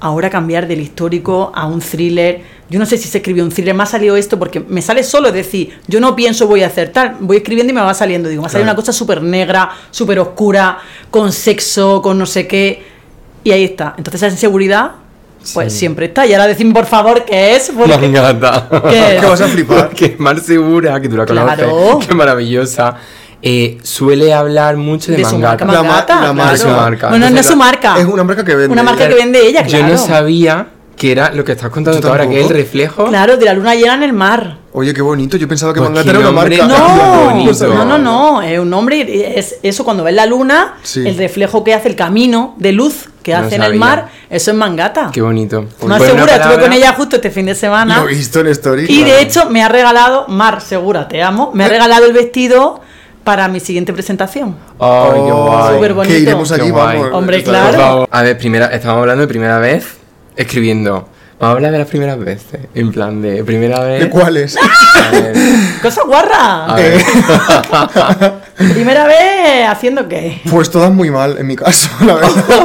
[0.00, 2.42] ahora cambiar del histórico a un thriller.
[2.70, 5.02] Yo no sé si se escribió un thriller, me ha salido esto porque me sale
[5.02, 7.92] solo, es decir, yo no pienso voy a hacer tal, voy escribiendo y me va
[7.94, 8.28] saliendo.
[8.28, 8.62] Digo, me Claro.
[8.64, 10.78] una cosa súper negra, súper oscura,
[11.10, 12.82] con sexo, con no sé qué.
[13.44, 13.94] Y ahí está.
[13.96, 14.92] Entonces esa inseguridad,
[15.54, 15.80] pues Sí.
[15.80, 16.26] siempre está.
[16.26, 17.70] Y ahora decime por favor qué es.
[17.76, 18.68] porque- Mangata.
[18.90, 19.16] ¿Qué?
[19.20, 19.90] Que vas a flipar.
[19.98, 21.56] Es más segura, que tú la conoces.
[21.56, 21.98] Claro.
[22.06, 22.96] Qué maravillosa.
[23.42, 26.16] Eh, suele hablar mucho de, de su marca mangata.
[26.16, 26.54] La la marca.
[26.54, 26.58] claro.
[26.58, 27.08] Su marca.
[27.08, 27.98] Bueno, no es Entonces su marca.
[27.98, 28.72] Es una marca que vende.
[28.72, 29.94] Una marca que vende ella, Yo claro.
[29.94, 30.66] no sabía
[30.96, 33.06] que era lo que estás contando Yo tú ahora, que es el reflejo.
[33.06, 34.58] Claro, de la luna llena en el mar.
[34.72, 35.38] Oye, qué bonito.
[35.38, 36.66] Yo pensaba que Pues Mangata era una marca.
[36.66, 41.06] No, no, no, no, es un nombre, y es eso cuando ves la luna, Sí.
[41.08, 44.50] el reflejo que hace, el camino de luz que No hace en el mar, eso
[44.50, 45.10] es mangata.
[45.10, 45.62] Qué bonito.
[45.86, 48.02] Más Pues segura, estuve con ella justo este fin de semana.
[48.02, 48.84] Lo he visto en Story.
[48.86, 49.14] Y claro.
[49.14, 52.82] de hecho me ha regalado, Mar, segura, te amo, me ha regalado el vestido
[53.24, 54.56] para mi siguiente presentación.
[54.78, 55.74] Oh, guay.
[55.74, 56.14] Súper bonito.
[56.14, 56.98] Que iremos Qué allí, guay.
[56.98, 57.12] vamos.
[57.14, 58.08] Hombre, claro.
[58.10, 59.98] A ver, primera, estamos hablando de primera vez
[60.36, 61.08] escribiendo.
[61.38, 62.60] Vamos a hablar de las primeras veces.
[62.74, 64.00] En plan de primera vez.
[64.00, 64.56] ¿De cuáles?
[65.82, 66.66] ¡Cosa guarra!
[66.66, 67.02] A ver.
[68.74, 70.40] Primera vez haciendo qué.
[70.50, 72.64] Pues todas muy mal, en mi caso, la verdad.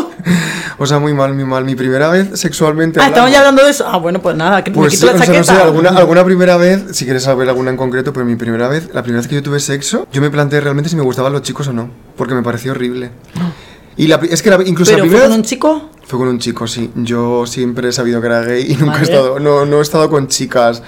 [0.78, 1.64] O sea, muy mal, muy mal.
[1.64, 3.00] Mi primera vez sexualmente.
[3.00, 3.62] Ah, estamos ya hablando.
[3.62, 3.86] hablando de eso.
[3.88, 5.56] Ah, bueno, pues nada, que me Pues quito sí, la o sea, no chaqueta.
[5.56, 8.90] sé, alguna, alguna primera vez, si quieres saber alguna en concreto, pero mi primera vez,
[8.94, 11.44] la primera vez que yo tuve sexo, yo me planteé realmente si me gustaban los
[11.44, 13.12] chicos o no, porque me pareció horrible.
[13.98, 15.90] Y la, es que la- incluso la Pero fue primera con vez- un chico.
[16.06, 16.92] Fue con un chico, sí.
[16.96, 20.10] Yo siempre he sabido que era gay y nunca he estado, no, no he estado
[20.10, 20.84] con chicas.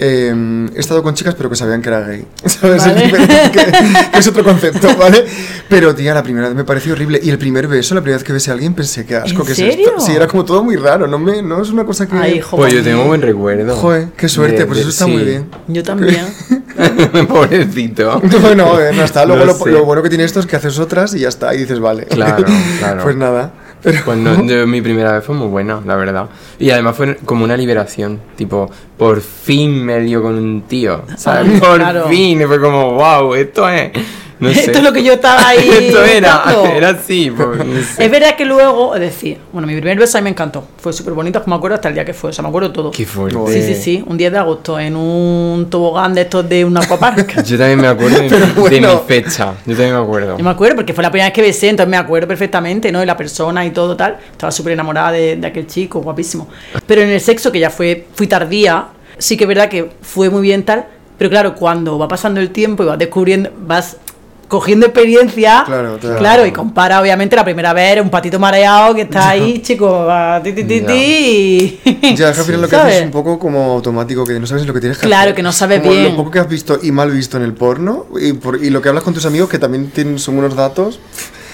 [0.00, 2.24] Eh, he estado con chicas, pero que sabían que era gay.
[2.46, 2.84] ¿Sabes?
[2.84, 3.04] Vale.
[3.04, 5.24] Es diferente, que, que es otro concepto, ¿vale?
[5.68, 7.20] Pero, tía, la primera vez me pareció horrible.
[7.22, 9.46] Y el primer beso, la primera vez que besé a alguien, pensé que asco ¿En
[9.46, 9.72] que serio?
[9.72, 10.00] es esto.
[10.00, 11.06] Sí, era como todo muy raro.
[11.06, 12.16] No, me, no es una cosa que.
[12.16, 12.56] Ay, hijo.
[12.56, 13.76] Pues yo tengo buen recuerdo.
[13.76, 15.10] Joder, qué suerte, De- pues de- eso está sí.
[15.12, 15.46] muy bien.
[15.68, 16.26] Yo también.
[17.28, 18.20] Pobrecito.
[18.40, 19.24] Bueno, eh, no está.
[19.26, 21.54] Luego No lo, lo bueno que tiene esto es que haces otras y ya está.
[21.54, 22.04] Y dices, vale.
[22.06, 22.44] Claro,
[22.78, 23.02] claro.
[23.02, 23.52] pues nada.
[23.82, 26.26] Pero, Pues no, yo- mi primera vez fue muy buena, la verdad.
[26.58, 28.20] Y además fue como una liberación.
[28.36, 31.02] Tipo, por fin me dio con un tío.
[31.16, 31.50] ¿Sabes?
[31.54, 32.06] Ay, por claro.
[32.08, 32.40] fin.
[32.40, 33.90] Y fue como, wow, esto es.
[34.40, 34.60] No sé.
[34.60, 35.68] Esto es lo que yo estaba ahí.
[35.80, 36.42] Esto era,
[36.74, 37.30] era así.
[37.30, 38.04] pues, no sé.
[38.04, 40.66] Es verdad que luego, es decir, bueno, mi primer beso a mí me encantó.
[40.78, 42.30] Fue súper bonito, me acuerdo hasta el día que fue.
[42.30, 42.90] O sea, me acuerdo todo.
[42.90, 43.38] Qué fuerte.
[43.52, 44.04] Sí, sí, sí.
[44.06, 47.42] Un 10 de agosto en un tobogán de estos de un aquapark.
[47.44, 49.54] Yo también me acuerdo de, mi fecha.
[49.66, 50.38] Yo también me acuerdo.
[50.38, 53.02] Yo me acuerdo porque fue la primera vez que besé, entonces me acuerdo perfectamente, ¿no?
[53.02, 54.18] Y la persona y todo tal.
[54.32, 56.48] Estaba súper enamorada de, de aquel chico, guapísimo.
[56.86, 60.30] Pero en el sexo, que ya fue, fui tardía, sí que es verdad que fue
[60.30, 60.86] muy bien tal.
[61.18, 63.98] Pero claro, cuando va pasando el tiempo y vas descubriendo, vas
[64.50, 66.44] cogiendo experiencia, Claro, claro.
[66.44, 70.52] y compara obviamente la primera vez, un patito mareado que está ahí, chico, va, ti,
[70.52, 72.86] ti, ti, ti, y- Ya, es que al final lo que ¿sabes?
[72.94, 75.34] haces es un poco como automático, que no sabes lo que tienes que Claro, hacer.
[75.36, 76.04] que no sabes Como bien.
[76.10, 78.82] Lo poco que has visto y mal visto en el porno, y, por- y lo
[78.82, 80.98] que hablas con tus amigos, que también tienen, son unos datos.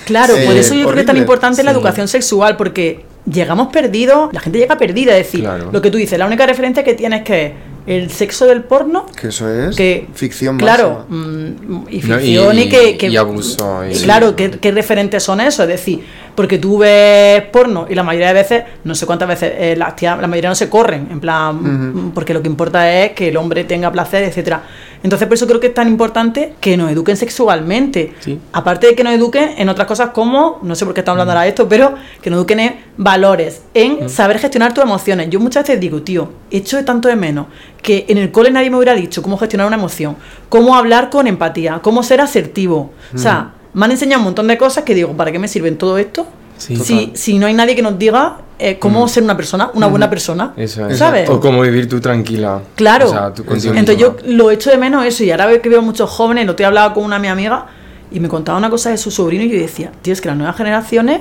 [0.07, 3.69] Claro, Eh, por eso yo creo que es tan importante la educación sexual, porque llegamos
[3.73, 5.71] perdidos, la gente llega perdida, es decir, Claro.
[5.73, 7.53] lo que tú dices, la única referencia que tienes que es
[7.87, 11.27] el sexo del porno, Que eso es que ficción claro, máxima.
[11.27, 13.85] mm, y No, ficción y, que, que- y abuso.
[13.85, 15.61] y y- claro, ¿qué, qué referentes son esos?
[15.61, 16.01] Es decir,
[16.35, 19.95] porque tú ves porno y la mayoría de veces, no sé cuántas veces, eh, las
[19.95, 23.37] tías, la mayoría no se corren, en plan, porque lo que importa es que el
[23.37, 24.63] hombre tenga placer, etcétera.
[25.07, 28.13] Entonces, por eso creo que es tan importante que nos eduquen sexualmente.
[28.19, 28.41] Sí.
[28.53, 31.31] Aparte de que nos eduquen en otras cosas como, no sé por qué estamos hablando
[31.31, 35.31] ahora de esto, pero que nos eduquen en valores, en saber gestionar tus emociones.
[35.31, 37.47] Yo muchas veces digo, tío, echo de tanto de menos
[37.81, 40.17] que en el cole nadie me hubiera dicho cómo gestionar una emoción,
[40.49, 42.91] cómo hablar con empatía, cómo ser asertivo.
[43.15, 45.79] O sea, me han enseñado un montón de cosas que digo, ¿para qué me sirven
[45.79, 46.27] todo esto?
[46.59, 46.77] Sí.
[46.77, 50.09] Si, si no hay nadie que nos diga eh, cómo ser una persona, una buena
[50.09, 50.55] persona.
[50.57, 50.99] Eso es.
[50.99, 51.29] ¿Sabes?
[51.29, 52.61] O cómo vivir tú tranquila.
[52.75, 53.09] Claro.
[53.09, 55.83] O sea, tú Entonces yo lo echo de menos eso y ahora veo que veo
[55.83, 57.67] muchos jóvenes, lo estoy hablando con una mi amiga
[58.11, 60.37] y me contaba una cosa de su sobrino y yo decía, tío, es que las
[60.39, 61.21] nuevas generaciones,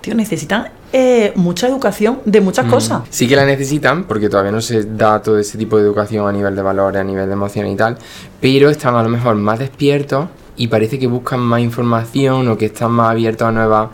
[0.00, 2.70] tío, necesitan eh, mucha educación de muchas Mm.
[2.70, 3.02] cosas.
[3.08, 6.32] Sí que la necesitan, porque todavía no se da todo ese tipo de educación a
[6.32, 7.96] nivel de valores, a nivel de emoción y tal,
[8.40, 12.66] pero están a lo mejor más despiertos y parece que buscan más información o que
[12.66, 13.88] están más abiertos a nuevas...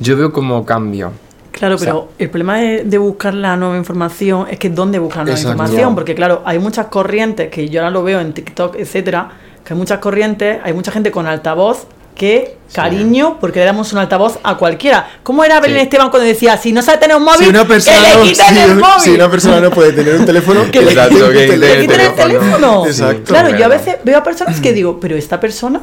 [0.00, 1.12] Yo veo como cambio.
[1.52, 4.98] Claro, O sea- pero el problema de, de buscar la nueva información es que dónde
[4.98, 5.52] buscar nueva Exacto.
[5.62, 9.28] información, porque claro, hay muchas corrientes que yo ahora lo veo en TikTok, etcétera,
[9.64, 13.98] que hay muchas corrientes, hay mucha gente con altavoz que cariño, porque le damos un
[13.98, 15.08] altavoz a cualquiera.
[15.22, 15.82] ¿Cómo era Belén Sí.
[15.84, 18.22] Esteban cuando decía, si no sabe tener un móvil, Si una persona que le no,
[18.22, 19.00] quiten si- el móvil?
[19.00, 22.00] si una persona no puede tener un teléfono, que le Exacto, que ¿Le el quiten
[22.00, 22.86] el teléfono.
[22.86, 23.22] Exacto.
[23.24, 25.80] Claro, yo a veces veo a personas que digo, pero esta persona,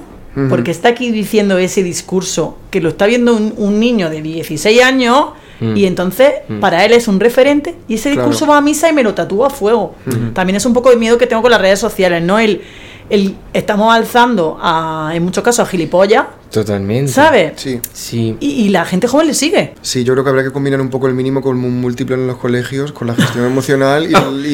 [0.50, 4.82] porque está aquí diciendo ese discurso que lo está viendo un, un niño de 16
[4.84, 5.26] años
[5.60, 5.76] Mm.
[5.76, 8.30] y entonces para él es un referente y ese Claro.
[8.30, 9.95] discurso va a misa y me lo tatúa a fuego.
[10.34, 12.38] También es un poco de miedo que tengo con las redes sociales, ¿no?
[12.38, 12.62] El,
[13.10, 17.12] el estamos alzando a, en muchos casos a gilipollas, Totalmente.
[17.12, 17.54] ¿sabes?
[17.58, 17.80] Sí.
[17.91, 18.38] Sí.
[18.39, 19.74] Y, y la gente joven le sigue.
[19.82, 22.26] Sí, yo creo que habría que combinar un poco el mínimo con un múltiplo en
[22.26, 24.50] los colegios, con la gestión emocional y, el- y-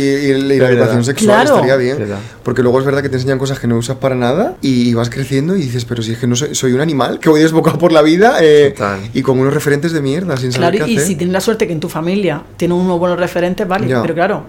[0.54, 1.42] y y la educación sexual.
[1.42, 1.56] Claro.
[1.56, 1.98] Estaría bien.
[2.00, 2.18] Verdad.
[2.44, 5.10] Porque luego es verdad que te enseñan cosas que no usas para nada y vas
[5.12, 7.78] creciendo y dices, pero si es que no soy, soy un animal que voy desbocado
[7.78, 8.74] por la vida eh,
[9.14, 11.08] y con unos referentes de mierda sin saber Claro, qué y hacer.
[11.10, 14.02] si tienes la suerte que en tu familia tienes unos buenos referentes, vale, Ya.
[14.02, 14.44] pero claro,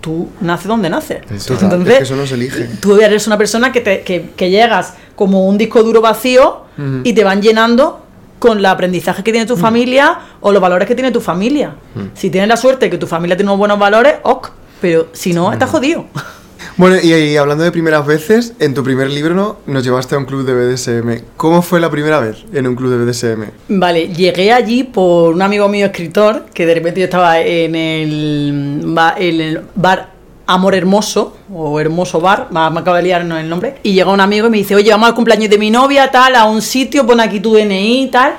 [0.00, 1.18] tú naces donde naces.
[1.66, 2.68] Entonces, es que eso no se elige.
[2.80, 6.62] tú eres una persona que, te- que, que llegas como un disco duro vacío
[7.04, 8.00] y te van llenando
[8.38, 11.74] con el aprendizaje que tiene tu familia o los valores que tiene tu familia.
[12.14, 15.32] Si tienes la suerte de que tu familia tiene unos buenos valores, ok, pero si
[15.32, 16.06] no, estás jodido.
[16.76, 19.58] Bueno, y, y hablando de primeras veces, en tu primer libro ¿no?
[19.66, 21.22] nos llevaste a un club de BDSM.
[21.36, 23.50] ¿Cómo fue la primera vez en un club de BDSM?
[23.68, 28.80] Vale, llegué allí por un amigo mío escritor, que de repente yo estaba en el,
[28.84, 30.10] ba- en el bar
[30.46, 34.20] Amor Hermoso, o Hermoso Bar, me, acabo de liar no el nombre, y llega un
[34.20, 37.06] amigo y me dice, oye, vamos al cumpleaños de mi novia, tal, a un sitio,
[37.06, 38.34] pon aquí tu DNI tal.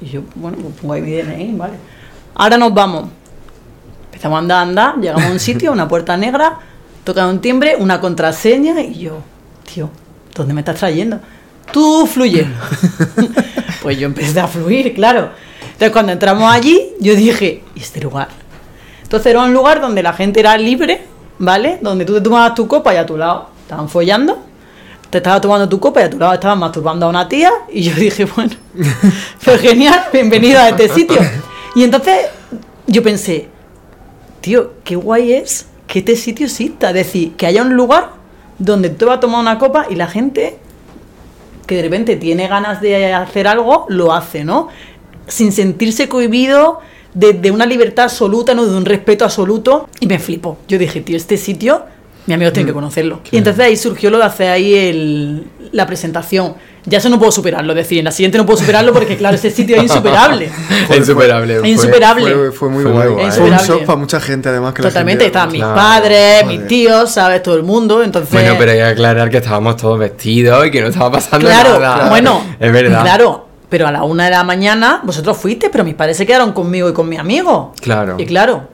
[0.00, 1.74] Y yo, bueno, pues pongo ahí mi DNI, vale.
[2.34, 3.08] Ahora nos vamos.
[4.06, 6.58] Empezamos a andar, andar, llegamos a un sitio, una puerta negra,
[7.08, 9.22] toca un timbre, una contraseña, y yo,
[9.72, 9.88] tío,
[10.34, 11.18] ¿dónde me estás trayendo?
[11.72, 12.46] Tú fluye.
[13.82, 15.30] pues yo empecé a fluir, claro.
[15.62, 18.28] Entonces cuando entramos allí, yo dije, ¿y este lugar?
[19.02, 21.06] Entonces era un lugar donde la gente era libre,
[21.38, 21.78] ¿vale?
[21.80, 24.44] Donde tú te tomabas tu copa y a tu lado estaban follando.
[25.08, 27.50] Te estabas tomando tu copa y a tu lado estaban masturbando a una tía.
[27.72, 28.52] Y yo dije, bueno,
[29.44, 31.20] pues genial, bienvenido a este sitio.
[31.74, 32.26] Y entonces
[32.86, 33.48] yo pensé,
[34.42, 36.88] tío, qué guay es que este sitio exista.
[36.90, 38.10] Es decir, que haya un lugar
[38.58, 40.58] donde tú vas a tomar una copa y la gente
[41.66, 44.68] que de repente tiene ganas de hacer algo, lo hace, ¿no?
[45.26, 46.80] Sin sentirse cohibido,
[47.14, 48.64] de, de una libertad absoluta, ¿no?
[48.64, 49.88] De un respeto absoluto.
[50.00, 50.58] Y me flipo.
[50.68, 51.84] Yo dije, tío, este sitio,
[52.26, 53.20] mi amigo tiene que conocerlo.
[53.30, 56.54] Y entonces ahí surgió lo de hacer ahí el, la presentación.
[56.88, 59.34] Ya eso no puedo superarlo, es decir, en la siguiente no puedo superarlo porque, claro,
[59.36, 60.50] ese sitio es insuperable.
[60.96, 61.54] insuperable.
[61.54, 62.34] Es fue- insuperable.
[62.34, 63.08] Fue, fue muy Fue guay.
[63.08, 63.30] muy guay.
[63.30, 63.66] Fue un Insuperable.
[63.68, 64.72] shock para mucha gente, además.
[64.74, 66.58] que la Totalmente, gente- estaban mis Claro, padres, joder.
[66.58, 67.42] mis tíos, ¿sabes?
[67.42, 68.02] Todo el mundo.
[68.02, 71.46] Entonces, Bueno, pero hay que aclarar que estábamos todos vestidos y que no estaba pasando
[71.46, 72.08] Claro, nada.
[72.08, 73.02] bueno, Es verdad.
[73.02, 76.52] Claro, pero a la una de la mañana vosotros fuiste, pero mis padres se quedaron
[76.52, 77.74] conmigo y con mi amigo.
[77.82, 78.14] Claro.
[78.18, 78.66] Y claro,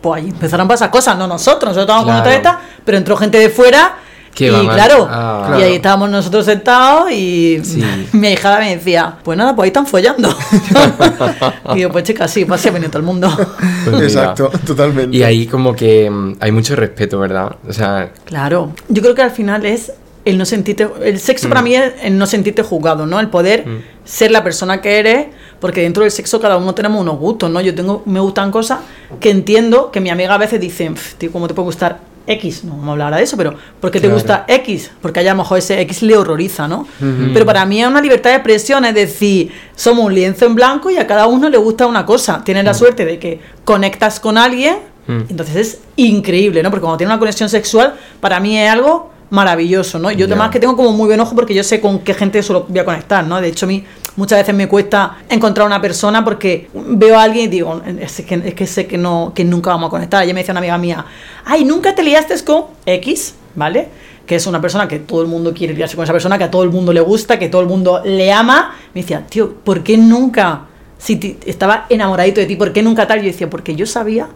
[0.00, 2.20] pues ahí empezaron a pasar cosas, no nosotros, nosotros estábamos con Claro.
[2.22, 3.96] otra esta, pero entró gente de fuera.
[4.34, 5.42] Que y claro, Ah.
[5.44, 5.64] y Claro.
[5.64, 7.82] ahí estábamos nosotros sentados y Sí.
[8.12, 10.28] mi hijada me decía, pues nada, pues ahí están follando.
[11.74, 13.28] y yo, pues chicas, sí, pues se ha venido todo el mundo.
[13.90, 14.02] Pues.
[14.02, 15.16] Exacto, totalmente.
[15.16, 17.56] Y ahí como que mm, hay mucho respeto, ¿verdad?
[17.68, 19.92] O sea, Claro, yo creo que al final es
[20.24, 21.50] el no sentirte, el sexo Mm.
[21.50, 23.18] para mí es el no sentirte juzgado, ¿no?
[23.20, 23.64] El poder
[24.04, 25.26] ser la persona que eres,
[25.60, 27.60] porque dentro del sexo cada uno tenemos unos gustos, ¿no?
[27.62, 28.80] Yo tengo, me gustan cosas
[29.18, 31.98] que entiendo que mi amiga a veces dice, "Pf, tío, ¿cómo te puede gustar
[32.32, 32.64] X?
[32.64, 34.90] No vamos a hablar ahora de eso, pero ¿por qué te gusta X?
[35.02, 36.86] Porque a lo mejor ese X le horroriza, ¿no?
[37.32, 40.90] Pero para mí es una libertad de expresión, es decir, somos un lienzo en blanco
[40.90, 42.42] y a cada uno le gusta una cosa.
[42.44, 45.22] Tienes la suerte de que conectas con alguien Mm.
[45.30, 46.70] entonces es increíble, ¿no?
[46.70, 50.10] Porque cuando tiene una conexión sexual, para mí es algo maravilloso, ¿no?
[50.10, 52.66] Yo además que tengo como muy buen ojo porque yo sé con qué gente solo
[52.68, 53.40] voy a conectar, ¿no?
[53.40, 53.84] De hecho, a mí
[54.16, 58.34] muchas veces me cuesta encontrar una persona porque veo a alguien y digo, es que,
[58.34, 60.22] es que sé que, no, que nunca vamos a conectar.
[60.22, 61.06] Ayer me decía una amiga mía,
[61.44, 63.88] ay, nunca te liaste con X, ¿vale?
[64.26, 66.50] Que es una persona que todo el mundo quiere liarse con esa persona, que a
[66.50, 68.74] todo el mundo le gusta, que todo el mundo le ama.
[68.94, 70.62] Me decía, tío, ¿por qué nunca?
[70.98, 73.20] Si estaba enamoradito de ti, ¿por qué nunca tal?
[73.20, 74.28] Yo decía, porque yo sabía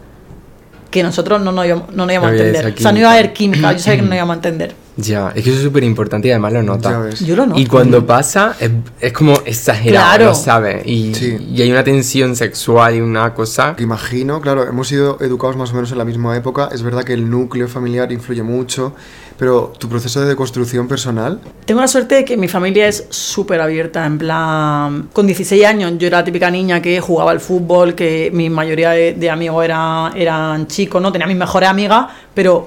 [0.90, 2.74] que nosotros no nos íbamos, no nos íbamos a entender.
[2.76, 4.83] O sea, no iba a haber química, yo sabía que no nos íbamos a entender.
[4.96, 7.02] Ya, es que eso es súper importante y además lo Ya notas.
[7.02, 7.20] ves.
[7.26, 7.60] Yo lo noto.
[7.60, 10.24] Y cuando pasa, es, es como exagerado, Claro.
[10.26, 10.86] ¿no ¿sabes?
[10.86, 11.36] Y, Sí.
[11.52, 13.74] y hay una tensión sexual y una cosa.
[13.76, 16.68] Que imagino, claro, hemos sido educados más o menos en la misma época.
[16.72, 18.94] Es verdad que el núcleo familiar influye mucho,
[19.36, 23.60] pero tu proceso de deconstrucción personal, Tengo la suerte de que mi familia es súper
[23.60, 27.96] abierta, en plan, con 16 años yo era la típica niña que jugaba al fútbol,
[27.96, 32.66] que mi mayoría de, de amigos era- eran chicos, no tenía mis mejores amigas, pero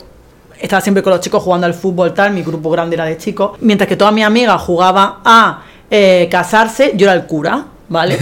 [0.60, 3.58] estaba siempre con los chicos jugando al fútbol tal, mi grupo grande era de chicos,
[3.62, 8.18] mientras que todas mis amigas jugaban a eh, casarse, yo era el cura, ¿vale?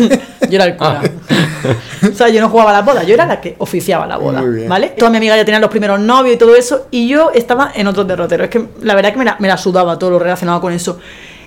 [0.48, 1.02] yo era el cura.
[2.10, 4.42] o sea, yo no jugaba a la boda, yo era la que oficiaba la boda.
[4.68, 4.88] ¿vale?
[4.96, 7.86] Todas mis amigas ya tenían los primeros novios y todo eso, y yo estaba en
[7.86, 8.44] otro derrotero.
[8.44, 10.72] Es que la verdad es que me la, me la sudaba todo lo relacionado con
[10.72, 10.98] eso.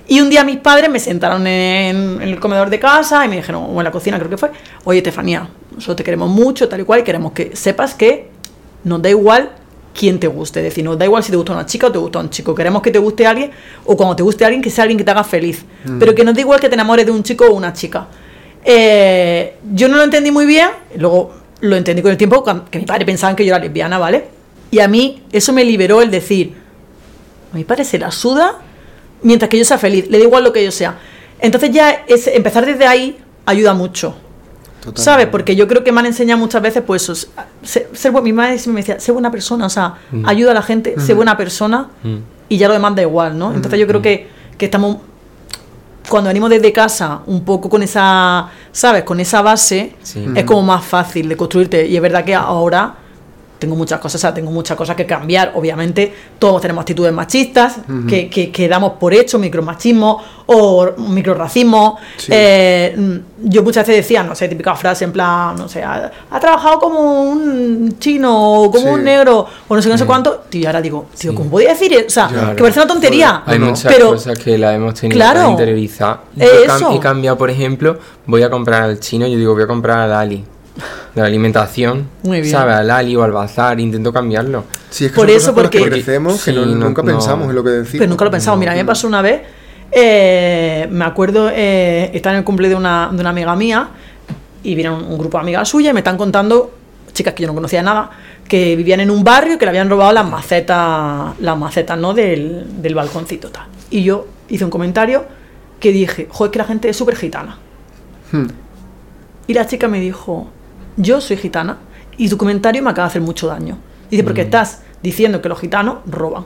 [0.05, 3.37] Y un día mis padres me sentaron en, en el comedor de casa y me
[3.37, 4.51] dijeron, o en la cocina creo que fue,
[4.83, 8.29] oye Estefanía, nosotros te queremos mucho, tal y cual, y queremos que sepas que
[8.83, 9.49] nos da igual
[9.93, 10.59] quién te guste.
[10.59, 12.53] Es decir, nos da igual si te gusta una chica o te gusta un chico.
[12.53, 13.51] Queremos que te guste alguien,
[13.85, 15.63] o cuando te guste alguien, que sea alguien que te haga feliz.
[15.99, 18.07] Pero que nos da igual que te enamores de un chico o una chica.
[18.63, 22.85] Eh, yo no lo entendí muy bien, luego lo entendí con el tiempo, que mi
[22.85, 24.25] padre pensaba que yo era lesbiana, ¿vale?
[24.71, 26.53] Y a mí eso me liberó el decir,
[27.51, 28.59] a mi padre se la suda
[29.21, 30.97] mientras que yo sea feliz, le da igual lo que yo sea.
[31.39, 34.15] Entonces ya es, empezar desde ahí ayuda mucho.
[34.95, 35.27] ¿Sabes?
[35.27, 37.27] Porque yo creo que me han enseñado muchas veces, pues, eso,
[37.63, 40.61] ser, ser mi madre siempre me decía, sé buena persona, o sea, ayuda a la
[40.61, 42.17] gente, sé buena persona Mm.
[42.49, 43.53] y ya lo demás da igual, ¿no?
[43.53, 44.97] Entonces yo creo que, que estamos,
[46.09, 49.03] cuando venimos desde casa, un poco con esa, ¿sabes?
[49.03, 50.25] Con esa base, Sí.
[50.35, 51.87] es como más fácil de construirte.
[51.87, 52.95] Y es verdad que ahora
[53.63, 55.53] tengo muchas cosas, o sea, tengo muchas cosas que cambiar.
[55.55, 57.77] Obviamente, todos tenemos actitudes machistas,
[58.09, 61.97] que, que, que damos por hecho, micromachismo o microracismo.
[62.17, 62.27] Sí.
[62.33, 66.39] Eh, yo muchas veces decía, no sé, típica frase en plan, no sé, ha, ha
[66.39, 68.93] trabajado como un chino o como Sí.
[68.93, 70.43] un negro o no sé no sé cuánto.
[70.49, 71.37] Tío, y ahora digo, tío, Sí.
[71.37, 72.05] ¿cómo podía decir eso?
[72.07, 72.55] O sea, Claro.
[72.55, 73.43] que parece una tontería.
[73.45, 75.45] Hay muchas pero cosas que la hemos tenido Claro.
[75.45, 76.19] que interiorizar.
[76.35, 76.91] Yo eso.
[76.93, 80.13] he cambiado, por ejemplo, voy a comprar al chino, yo digo, voy a comprar al
[80.13, 80.43] Ali.
[81.13, 82.51] De la alimentación, Muy bien.
[82.51, 82.75] ¿sabes?
[82.75, 84.63] Al Ali o al bazar, intento cambiarlo.
[84.89, 86.65] Sí, es que Por son eso, cosas con las que porque- crecemos que Sí, no-
[86.65, 87.11] no- nunca no.
[87.11, 87.99] pensamos en lo que decimos.
[87.99, 88.57] Pero nunca lo he pensado.
[88.57, 89.41] Mira, a mí me pasó una vez,
[89.91, 93.89] eh, me acuerdo, eh, estaba en el cumple de una, de una amiga mía
[94.63, 96.73] y viene un, un grupo de amigas suyas y me están contando,
[97.13, 98.09] chicas que yo no conocía nada,
[98.47, 102.15] que vivían en un barrio y que le habían robado las macetas, las macetas, ¿no?
[102.15, 103.67] Del, del balconcito, tal.
[103.91, 105.25] Y yo hice un comentario
[105.79, 107.57] que dije, joder, que la gente es súper gitana.
[108.31, 108.47] Hmm.
[109.45, 110.47] Y la chica me dijo,
[110.97, 111.77] yo soy gitana
[112.17, 113.77] y tu comentario me acaba de hacer mucho daño.
[114.09, 116.45] Dice, porque estás diciendo que los gitanos roban.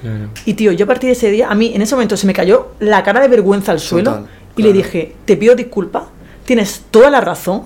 [0.00, 0.28] Claro.
[0.44, 2.32] Y tío, yo a partir de ese día, a mí en ese momento se me
[2.32, 6.04] cayó la cara de vergüenza al suelo Total, y le dije, te pido disculpas,
[6.44, 7.62] tienes toda la razón.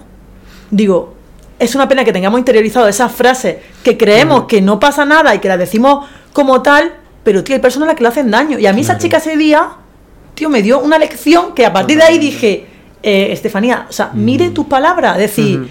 [0.70, 1.14] Digo,
[1.58, 5.38] es una pena que tengamos interiorizado esas frases que creemos que no pasa nada y
[5.38, 6.92] que las decimos como tal,
[7.22, 8.58] pero tío, hay personas a las que le hacen daño.
[8.58, 9.68] Y a mí esa chica ese día,
[10.34, 12.66] tío, me dio una lección que a partir de ahí dije,
[13.02, 15.68] eh, Estefanía, o sea, mire tus palabras, es decir,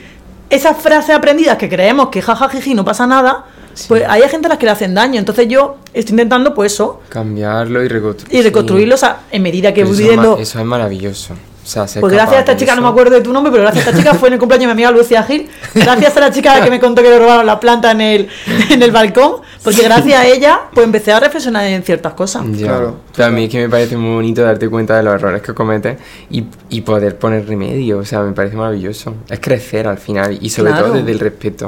[0.51, 3.45] esas frases aprendidas que creemos que jajajiji no pasa nada,
[3.87, 5.17] pues hay gente a las que le hacen daño.
[5.17, 8.39] Entonces yo estoy intentando, pues eso, Cambiarlo y reconstruirlo.
[8.39, 11.33] y reconstruirlo o sea, en medida que voy eso, es eso maravilloso.
[11.77, 13.87] O sea, Pues gracias a esta chica, no me acuerdo de tu nombre, pero gracias
[13.87, 15.49] a esta chica fue en el cumpleaños de mi amiga Lucía Gil.
[15.73, 18.27] Gracias a la chica que me contó que le robaron la planta en el,
[18.69, 22.43] en el balcón, porque gracias a ella, pues empecé a reflexionar en ciertas cosas.
[22.51, 22.67] Ya.
[22.67, 25.41] Claro, Pero a mí es que me parece muy bonito darte cuenta de los errores
[25.41, 25.97] que cometes
[26.29, 27.99] y, y poder poner remedio.
[27.99, 29.13] O sea, me parece maravilloso.
[29.29, 30.87] Es crecer al final y sobre Claro.
[30.87, 31.67] todo desde el respeto.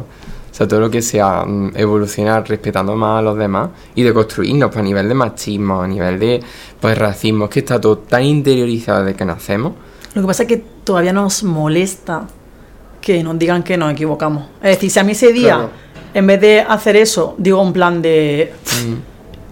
[0.52, 4.14] O sea, todo lo que sea mm, evolucionar respetando más a los demás y de
[4.14, 6.42] construirnos pues, a nivel de machismo, a nivel de
[6.80, 9.74] pues, racismo, es que está todo tan interiorizado desde que nacemos.
[10.14, 12.28] Lo que pasa es que todavía nos molesta
[13.02, 14.46] que nos digan que nos equivocamos.
[14.62, 15.70] Es decir, si a mí ese día, Claro.
[16.14, 18.54] en vez de hacer eso, digo un plan de.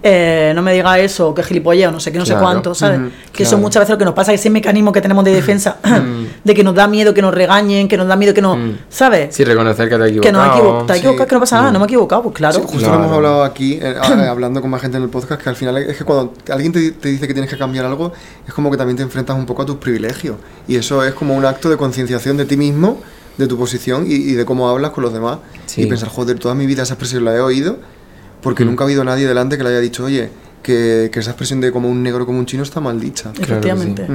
[0.02, 2.40] Eh, no me diga eso, que gilipolleo, no sé qué, no Claro.
[2.40, 3.00] sé cuánto, ¿sabes?
[3.32, 3.62] Que eso claro.
[3.62, 5.76] muchas veces lo que nos pasa, ese mecanismo que tenemos de defensa,
[6.44, 8.58] de que nos da miedo que nos regañen, que nos da miedo que nos.
[8.58, 8.72] Mm.
[8.88, 9.34] ¿Sabes?
[9.34, 10.20] Sí, reconocer que te has equivocado.
[10.22, 11.04] que no me equivoco, te has sí.
[11.04, 12.54] equivocado, que no pasa nada, no me he equivocado, pues claro.
[12.54, 12.94] Sí, justo Claro.
[12.98, 13.94] lo hemos hablado aquí, eh,
[14.28, 16.90] hablando con más gente en el podcast, que al final es que cuando alguien te,
[16.92, 18.12] te dice que tienes que cambiar algo,
[18.46, 20.36] es como que también te enfrentas un poco a tus privilegios.
[20.66, 23.00] Y eso es como un acto de concienciación de ti mismo,
[23.38, 25.38] de tu posición y, y de cómo hablas con los demás.
[25.66, 25.82] Sí.
[25.82, 27.78] Y pensar, joder, toda mi vida esa expresión la he oído,
[28.42, 28.68] porque Mm.
[28.68, 30.28] nunca ha habido nadie delante que le haya dicho, oye,
[30.62, 33.32] que, que esa expresión de como un negro, como un chino está mal dicha.
[33.32, 33.52] Claro que sí.
[33.52, 34.06] Efectivamente.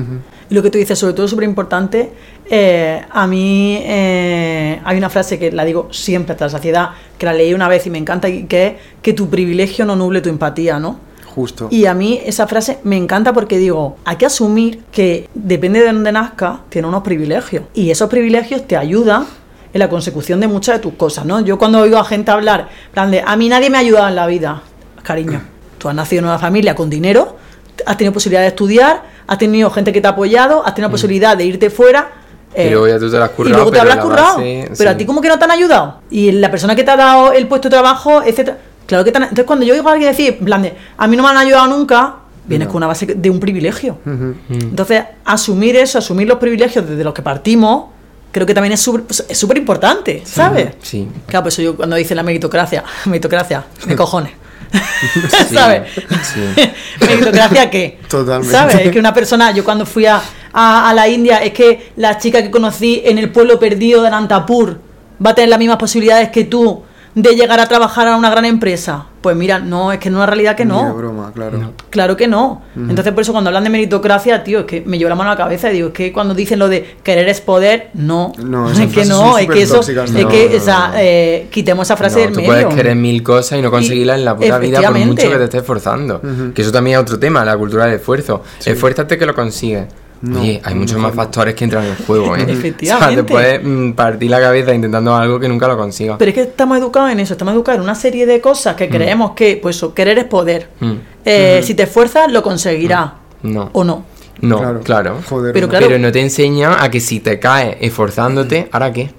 [0.50, 2.10] Y lo que tú dices, sobre todo súper importante,
[2.50, 7.26] eh, a mí eh, hay una frase que la digo siempre hasta la saciedad, que
[7.26, 10.22] la leí una vez y me encanta, y que es que tu privilegio no nuble
[10.22, 11.00] tu empatía, ¿no?
[11.36, 11.68] Justo.
[11.70, 15.88] Y a mí esa frase me encanta porque digo, hay que asumir que depende de
[15.88, 17.66] dónde nazca, tiene unos privilegios.
[17.74, 19.26] Y esos privilegios te ayudan
[19.74, 21.40] en la consecución de muchas de tus cosas, ¿no?
[21.42, 24.16] Yo cuando oigo a gente hablar, plan de, a mí nadie me ha ayudado en
[24.16, 24.62] la vida,
[25.04, 25.42] cariño,
[25.78, 27.38] Tú has nacido en una familia con dinero,
[27.86, 31.38] has tenido posibilidad de estudiar, has tenido gente que te ha apoyado, has tenido posibilidad
[31.38, 32.10] de irte fuera.
[32.56, 34.02] Y eh, luego ya tú te la has currado, y luego te pero habrás la
[34.02, 34.38] currado.
[34.38, 36.00] base, pero a ti como que no te han ayudado.
[36.10, 38.58] Y la persona que te ha dado el puesto de trabajo, etcétera.
[38.88, 41.08] Claro que te han- Entonces cuando yo oigo a alguien decir, en plan de, a
[41.08, 44.00] mí no me han ayudado nunca, vienes con una base de un privilegio.
[44.06, 44.32] Mm.
[44.50, 47.88] Entonces, asumir eso, asumir los privilegios desde los que partimos,
[48.32, 50.74] creo que también es súper es importante, ¿sabes?
[50.82, 51.08] Sí.
[51.28, 54.34] Claro, pues eso yo cuando dice la meritocracia, meritocracia, de cojones.
[54.70, 55.22] Sí,
[55.54, 55.90] ¿Sabes?
[55.94, 56.72] sí.
[57.00, 58.00] ¿Meritocracia qué?
[58.10, 58.52] Totalmente.
[58.52, 58.76] ¿Sabes?
[58.76, 62.18] Es que una persona, yo cuando fui a, a, a la India, es que la
[62.18, 64.80] chica que conocí en el pueblo perdido de Anantapur
[65.26, 66.84] va a tener las mismas posibilidades que tú
[67.20, 69.08] de llegar a trabajar a una gran empresa.
[69.22, 70.94] Pues mira, no, es que no es una realidad que Ni de no.
[70.94, 71.74] broma, claro.
[71.90, 72.62] Claro que no.
[72.76, 75.34] Entonces, por eso cuando hablan de meritocracia, tío, es que me llevo la mano a
[75.34, 78.34] la cabeza y digo, es que cuando dicen lo de querer es poder, no.
[78.38, 80.94] No, es que no, es que eso, es no, que, no, no, o sea, no.
[81.00, 82.52] eh, quitemos esa frase No, del tú medio.
[82.52, 85.44] puedes querer mil cosas y no conseguirlas en la puta vida por mucho que te
[85.46, 86.22] estés esforzando.
[86.54, 88.44] Que eso también es otro tema, la cultura del esfuerzo.
[88.64, 89.86] Esfuérzate que lo consigues.
[90.22, 92.46] No, Oye, hay muchos mejor más factores que entran en el juego, ¿eh?
[92.48, 93.06] Efectivamente.
[93.06, 96.16] O sea, te puedes mm, partir la cabeza intentando algo que nunca lo consigas.
[96.18, 98.90] Pero es que estamos educados en eso, estamos educados en una serie de cosas que
[98.90, 100.70] creemos que, pues eso, querer es poder.
[100.80, 100.94] Mm.
[101.24, 103.12] Eh, Si te esfuerzas, lo conseguirás.
[103.44, 103.70] No.
[103.74, 104.06] ¿O no?
[104.42, 105.20] No, claro.
[105.28, 105.72] Joder, Pero no.
[105.72, 109.12] claro- Pero no te enseña a que si te caes esforzándote, ¿ahora qué?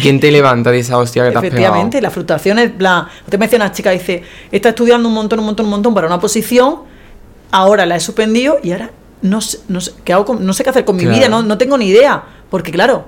[0.00, 1.56] ¿Quién te levanta de esa hostia que te has pegado?
[1.58, 3.08] Efectivamente, la frustración es la.
[3.28, 6.20] Te menciona una chica, dice, está estudiando un montón, un montón, un montón para una
[6.20, 6.76] posición,
[7.50, 8.90] ahora la he suspendido y ahora
[9.22, 11.16] no sé, no sé, ¿qué hago con- no sé qué hacer con mi Claro.
[11.18, 12.22] vida, no, no tengo ni idea.
[12.50, 13.04] Porque claro,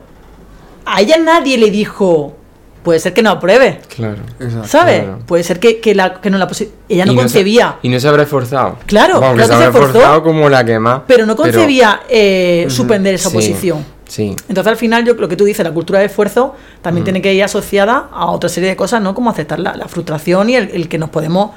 [0.85, 2.37] a ella nadie le dijo,
[2.83, 3.81] puede ser que no apruebe.
[3.94, 4.18] Claro.
[4.40, 4.68] Exacto.
[4.68, 5.03] ¿Sabes?
[5.05, 5.18] claro.
[5.27, 6.48] Puede ser que, que, la, que no la
[6.88, 7.77] Ella no Y concebía.
[7.83, 8.77] y no se habrá esforzado.
[8.87, 11.03] Claro, claro que se se habrá esforzó, esforzado como la que más.
[11.07, 13.85] Pero no concebía eh, suspender esa Sí, posición.
[14.09, 14.37] Sí.
[14.48, 17.33] Entonces al final yo lo que tú dices, la cultura de esfuerzo también tiene que
[17.33, 19.14] ir asociada a otra serie de cosas, ¿no?
[19.14, 21.53] Como aceptar la, la frustración y el, el que nos podemos,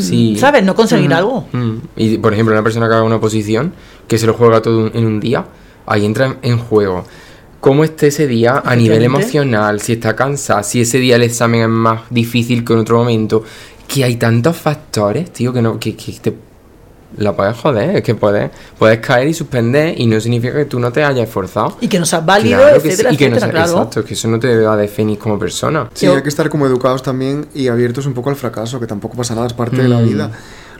[0.00, 0.36] Sí.
[0.38, 0.64] ¿sabes?
[0.64, 1.46] No conseguir algo.
[1.52, 1.74] Mm.
[1.96, 3.72] Y por ejemplo, una persona que haga una oposición,
[4.08, 5.44] que se lo juega todo en un día,
[5.86, 7.04] ahí entra en- juego.
[7.60, 9.80] ¿Cómo esté ese día a nivel emocional?
[9.80, 13.42] Si está cansada, si ese día el examen es más difícil que en otro momento.
[13.88, 16.32] Que hay tantos factores, tío, que no que, que te
[17.18, 17.96] la puedes joder.
[17.96, 21.26] Es que puedes, puedes caer y suspender y no significa que tú no te hayas
[21.28, 21.76] esforzado.
[21.80, 23.78] Y que no seas válido, Claro que etcétera, sí, y que no etcétera, sea- claro.
[23.88, 25.88] Exacto, que eso no te va a definir como persona.
[25.94, 28.86] Sí, Yo- hay que estar como educados también y abiertos un poco al fracaso, que
[28.86, 30.04] tampoco pasa nada, es parte de la Mm.
[30.08, 30.30] vida.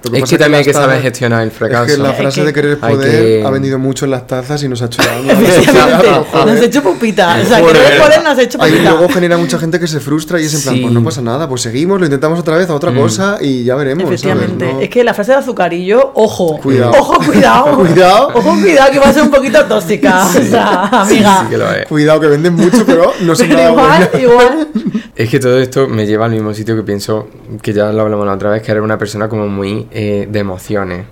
[0.04, 1.85] Lo Es pasa que también hay que saber tazas- gestionar el fracaso.
[1.85, 4.26] Es que la Es frase que- de querer poder que- ha venido mucho en las
[4.26, 5.32] tazas y nos ha hecho daño.
[5.35, 7.38] Nos has hecho pupita.
[7.42, 8.90] O sea, querer poder nos has hecho pupita.
[8.90, 10.80] luego genera mucha gente que se frustra y es en plan, Sí.
[10.82, 12.96] pues no pasa nada, pues seguimos, lo intentamos otra vez a otra Mm.
[12.98, 14.04] cosa y ya veremos.
[14.04, 14.22] ¿sabes?
[14.22, 14.72] Efectivamente.
[14.72, 16.59] No- Es que la frase de azucarillo, ojo.
[16.59, 16.92] Cuidado.
[16.98, 17.76] Ojo, cuidado.
[17.76, 18.30] Cuidado.
[18.35, 20.26] Ojo, cuidado, que va a ser un poquito tóxica.
[20.37, 21.40] O sea, amiga.
[21.42, 21.87] Sí que lo es.
[21.87, 24.22] Cuidado, que venden mucho, pero no Pero nada igual, buenas.
[24.22, 24.68] igual.
[25.14, 27.28] Es que todo esto me lleva al mismo sitio que pienso,
[27.62, 30.38] que ya lo hablamos la otra vez, que eres una persona como muy eh, de
[30.38, 31.07] emociones.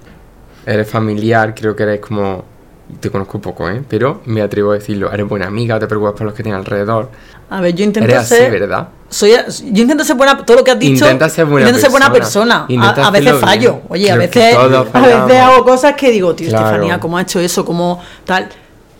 [0.67, 2.45] Eres familiar, creo que eres como...
[3.01, 3.83] Te conozco poco, ¿eh?
[3.89, 5.11] Pero me atrevo a decirlo.
[5.11, 7.11] Eres buena amiga, te preocupas por los que tienes alrededor.
[7.49, 8.51] A ver, yo intento Eres así, ser.
[8.53, 8.89] ¿verdad?
[9.09, 9.33] Soy,
[9.73, 11.05] yo intento ser buena, todo lo que has dicho.
[11.05, 12.67] Intenta ser buena intento ser buena persona.
[12.69, 13.73] Intenta A, a veces fallo.
[13.73, 13.83] bien.
[13.89, 16.67] Oye, a Creo veces, a veces hago cosas que digo, tío, Claro.
[16.67, 17.65] Estefanía, ¿cómo ha hecho eso?
[17.65, 18.49] ¿Cómo tal?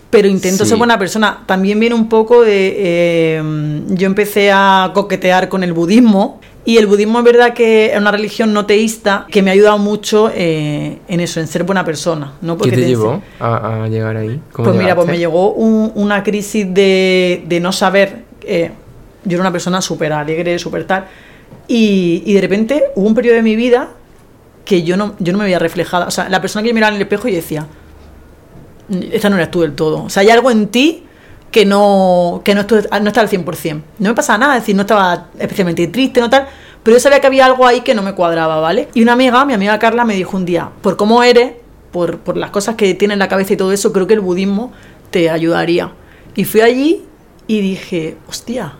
[0.09, 0.69] Pero intento Sí.
[0.69, 1.43] ser buena persona.
[1.45, 2.73] También viene un poco de.
[2.77, 3.43] eh,
[3.89, 6.39] yo empecé a coquetear con el budismo.
[6.67, 9.77] Y el budismo es verdad que es una religión no teísta que me ha ayudado
[9.77, 12.33] mucho eh, en eso, en ser buena persona.
[12.41, 12.55] ¿no?
[12.55, 14.39] ¿Qué Porque te te llevó a, a llegar ahí?
[14.51, 15.11] ¿Cómo pues mira, pues llegaste?
[15.11, 18.23] me llegó un- una crisis de, de no saber.
[18.41, 18.71] eh,
[19.25, 21.05] yo era una persona súper alegre, súper tal.
[21.67, 23.89] Y, y de repente hubo un periodo de mi vida
[24.65, 26.07] que yo no, yo no me veía reflejada.
[26.07, 27.67] O sea, la persona que yo miraba en el espejo y decía,
[29.11, 30.03] esta no eres tú del todo.
[30.03, 31.04] O sea, hay algo en ti
[31.51, 33.81] que no, que no, estu- no está al 100%.
[33.99, 36.47] No me pasaba nada, es decir, no estaba especialmente triste, no tal,
[36.83, 38.89] pero yo sabía que había algo ahí que no me cuadraba, ¿vale?
[38.93, 41.53] Y una amiga, mi amiga Carla, me dijo un día, por cómo eres,
[41.91, 44.19] por, por las cosas que tienes en la cabeza y todo eso, creo que el
[44.19, 44.73] budismo
[45.11, 45.91] te ayudaría.
[46.35, 47.03] Y fui allí
[47.47, 48.73] y dije, hostia,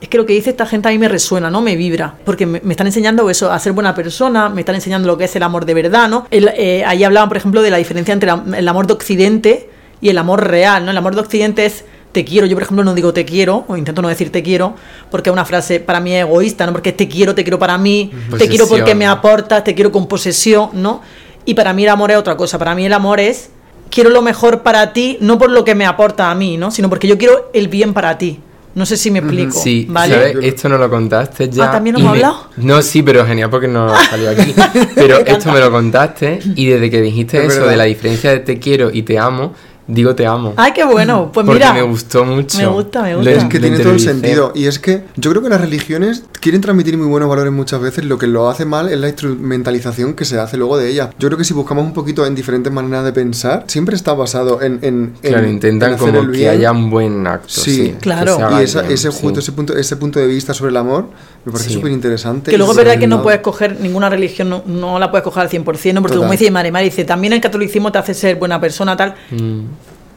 [0.00, 1.60] es que lo que dice esta gente a mí me resuena, ¿no?
[1.60, 2.14] Me vibra.
[2.24, 5.36] Porque me, están enseñando eso, a ser buena persona, me están enseñando lo que es
[5.36, 6.26] el amor de verdad, ¿no?
[6.30, 9.69] El, eh, ahí hablaban, por ejemplo, de la diferencia entre el amor de Occidente
[10.00, 10.90] y el amor real, ¿no?
[10.90, 12.46] El amor de Occidente es te quiero.
[12.46, 14.74] Yo, por ejemplo, no digo te quiero, o intento no decir te quiero,
[15.10, 16.72] porque es una frase para mí egoísta, ¿no?
[16.72, 20.06] Porque te quiero, te quiero para mí, te quiero porque me aportas, te quiero con
[20.08, 21.02] posesión, ¿no?
[21.44, 22.58] Y para mí el amor es otra cosa.
[22.58, 23.50] Para mí el amor es
[23.90, 26.70] quiero lo mejor para ti, no por lo que me aporta a mí, ¿no?
[26.70, 28.40] Sino porque yo quiero el bien para ti.
[28.72, 29.58] No sé si me explico.
[29.58, 30.14] Sí, ¿vale?
[30.14, 30.36] ¿sabes?
[30.42, 31.64] Esto no lo contaste ya.
[31.64, 32.46] Ah, ¿también y hemos me- hablado?
[32.56, 34.54] No, sí, pero genial porque no salió aquí.
[34.94, 37.70] Pero esto me lo contaste y desde que dijiste Es eso verdad.
[37.72, 39.54] de la diferencia de te quiero y te amo,
[39.90, 40.54] digo te amo.
[40.56, 41.30] Ay, qué bueno.
[41.32, 41.72] Pues porque mira.
[41.74, 42.58] me gustó mucho.
[42.58, 43.30] Me gusta, me gusta.
[43.30, 44.52] Es que tiene todo el sentido.
[44.54, 48.04] Y es que yo creo que las religiones quieren transmitir muy buenos valores muchas veces.
[48.04, 51.10] Lo que lo hace mal es la instrumentalización que se hace luego de ellas.
[51.18, 54.62] Yo creo que si buscamos un poquito en diferentes maneras de pensar, siempre está basado
[54.62, 54.78] en.
[54.82, 56.50] en Claro, en- intentan en hacer como el que bien.
[56.50, 57.48] haya un buen acto.
[57.48, 58.36] Sí, Sí, claro.
[58.60, 59.18] Y esa- bien, ese, sí.
[59.22, 61.06] punto, ese, punto, ese punto de vista sobre el amor
[61.44, 61.74] me parece Sí.
[61.76, 62.50] súper interesante.
[62.50, 65.42] Que luego es verdad que no puedes coger ninguna religión, no, no la puedes coger
[65.42, 66.02] al 100%, ¿no?
[66.02, 66.28] porque Total.
[66.28, 69.14] como dice Mari, Mari dice, también el catolicismo te hace ser buena persona, tal.
[69.30, 69.60] Mm.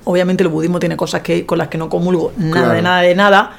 [0.06, 2.74] Obviamente el budismo tiene cosas que con las que no comulgo, nada Claro.
[2.74, 3.58] de nada de nada.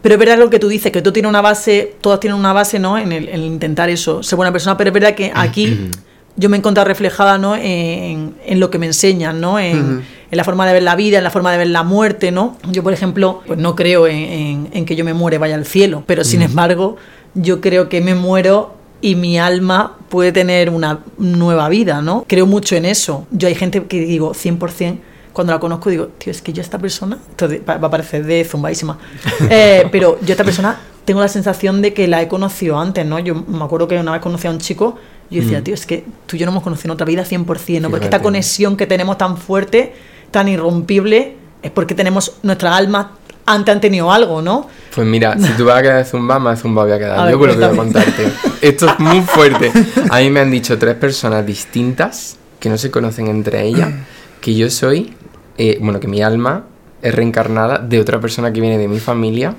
[0.00, 2.52] Pero es verdad lo que tú dices, que tú tienes una base, todas tienen una
[2.52, 2.98] base, ¿no?
[2.98, 5.88] En el, en el intentar eso, ser buena persona, pero es verdad que aquí
[6.36, 7.54] yo me he encontrado reflejada, ¿no?
[7.54, 9.60] En, en lo que me enseñan, ¿no?
[9.60, 12.32] En, en la forma de ver la vida, en la forma de ver la muerte,
[12.32, 12.56] ¿no?
[12.70, 16.24] Yo, por ejemplo, pues no creo en, que yo me muere vaya al cielo, pero
[16.24, 16.96] sin embargo,
[17.34, 22.24] yo creo que me muero y mi alma puede tener una nueva vida, ¿no?
[22.26, 23.26] Creo mucho en eso.
[23.30, 24.98] Yo hay gente que digo 100%,
[25.32, 28.44] cuando la conozco digo, tío, es que yo esta persona, entonces, va a parecer de
[28.44, 28.98] zumbadísima,
[29.50, 33.18] Eh, pero yo esta persona tengo la sensación de que la he conocido antes, ¿no?
[33.18, 34.96] Yo me acuerdo que una vez conocí a un chico
[35.30, 37.24] y yo decía, tío, es que tú y yo no hemos conocido en otra vida
[37.24, 37.90] 100%, ¿no?
[37.90, 39.94] Porque esta conexión que tenemos tan fuerte,
[40.30, 43.12] tan irrompible, es porque tenemos, nuestra alma
[43.46, 44.68] antes han tenido algo, ¿no?
[44.94, 47.18] Pues mira, si tú vas a quedar zumba, más zumba voy a quedar.
[47.18, 48.04] A Yo con lo que voy a cuéntame.
[48.04, 48.32] contarte.
[48.60, 49.72] Esto es muy fuerte.
[50.10, 53.92] A mí me han dicho tres personas distintas que no se conocen entre ellas
[54.42, 55.14] que yo soy,
[55.58, 56.64] eh, bueno, que mi alma
[57.02, 59.54] es reencarnada de otra persona que viene de mi familia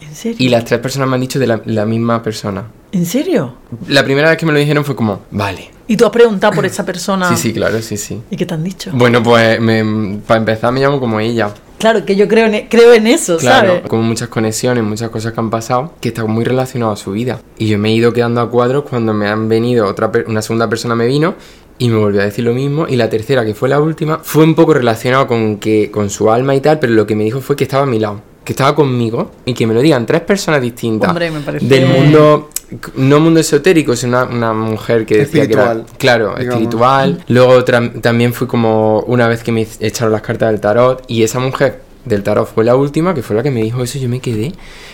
[0.00, 0.36] ¿En serio?
[0.38, 2.64] y las tres personas me han dicho de la, la misma persona.
[2.92, 3.54] ¿En serio?
[3.88, 5.70] La primera vez que me lo dijeron fue como, vale.
[5.88, 7.28] ¿Y tú has preguntado por esa persona?
[7.28, 8.20] Sí, sí, claro, sí, sí.
[8.30, 8.90] ¿Y qué te han dicho?
[8.92, 11.50] Bueno, pues me- para empezar me llamo como ella.
[11.78, 13.82] Claro, que yo creo en, e, creo en eso, Claro, ¿sabes?
[13.88, 17.38] como muchas conexiones, muchas cosas que han pasado, que está muy relacionado a su vida.
[17.58, 20.68] Y yo me he ido quedando a cuadros cuando me han venido, otra una segunda
[20.68, 21.34] persona me vino
[21.78, 22.86] y me volvió a decir lo mismo.
[22.88, 26.30] Y la tercera, que fue la última, fue un poco relacionado con, que, con su
[26.30, 28.52] alma y tal, pero lo que me dijo fue que estaba a mi lado, que
[28.52, 32.50] estaba conmigo y que me lo digan tres personas distintas Hombre, me parece- del mundo,
[32.96, 36.46] no mundo esotérico, sino una, una mujer que decía que era, Espiritual, claro, digamos.
[36.62, 37.24] espiritual.
[37.28, 41.38] Luego también fui como una vez que me echaron las cartas del tarot y esa
[41.40, 44.20] mujer del tarot fue la última, que fue la que me dijo eso, yo me
[44.20, 44.52] quedé,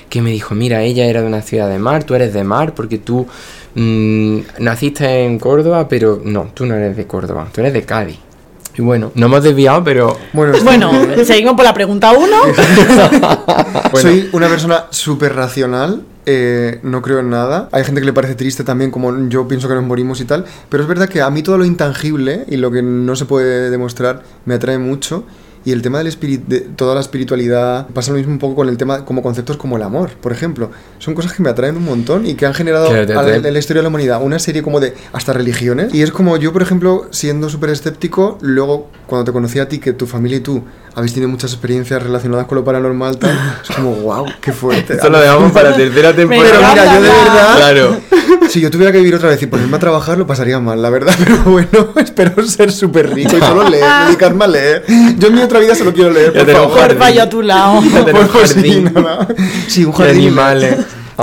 [0.09, 2.75] que me dijo, mira, ella era de una ciudad de mar, tú eres de mar
[2.75, 3.27] porque tú
[3.75, 8.19] mm, naciste en Córdoba, pero no, tú no eres de Córdoba, tú eres de Cádiz.
[8.77, 10.91] Y bueno, no hemos desviado, pero Bueno,
[11.25, 12.37] seguimos por la pregunta uno.
[13.93, 17.69] bueno, Soy una persona súper racional, eh, no creo en nada.
[17.73, 20.47] Hay gente que le parece triste también, como yo pienso que nos morimos y tal.
[20.69, 23.71] Pero es verdad que a mí todo lo intangible y lo que no se puede
[23.71, 25.25] demostrar me atrae mucho.
[25.65, 26.13] Y el tema del
[26.49, 29.77] de toda la espiritualidad, pasa lo mismo un poco con el tema, como conceptos como
[29.77, 30.71] el amor, por ejemplo.
[30.99, 33.59] Son cosas que me atraen un montón y que han generado Claro, la- en la
[33.59, 35.95] historia de la humanidad una serie como de hasta religiones.
[35.95, 39.79] Y es como yo, por ejemplo, siendo súper escéptico, luego cuando te conocí a ti,
[39.79, 43.31] que tu familia y tú habéis tenido muchas experiencias relacionadas con lo paranormal, tal,
[43.63, 44.95] es como, wow, qué fuerte.
[44.95, 46.51] esto lo dejamos para la tercera temporada.
[46.51, 47.97] Pero mira, yo de verdad, Claro.
[48.49, 50.91] Si yo tuviera que vivir otra vez y ponerme a trabajar, lo pasaría mal, la
[50.91, 51.15] verdad.
[51.25, 54.85] Pero bueno, espero ser súper rico y solo leer, dedicarme a leer.
[55.19, 57.13] Yo en mi otra vida solo quiero leer, por favor.
[57.13, 57.81] yo a tu lado.
[58.13, 58.91] Por sí, jardín.
[58.95, 59.29] nada.
[59.69, 60.21] Sí, un De jardín.
[60.29, 60.77] animales.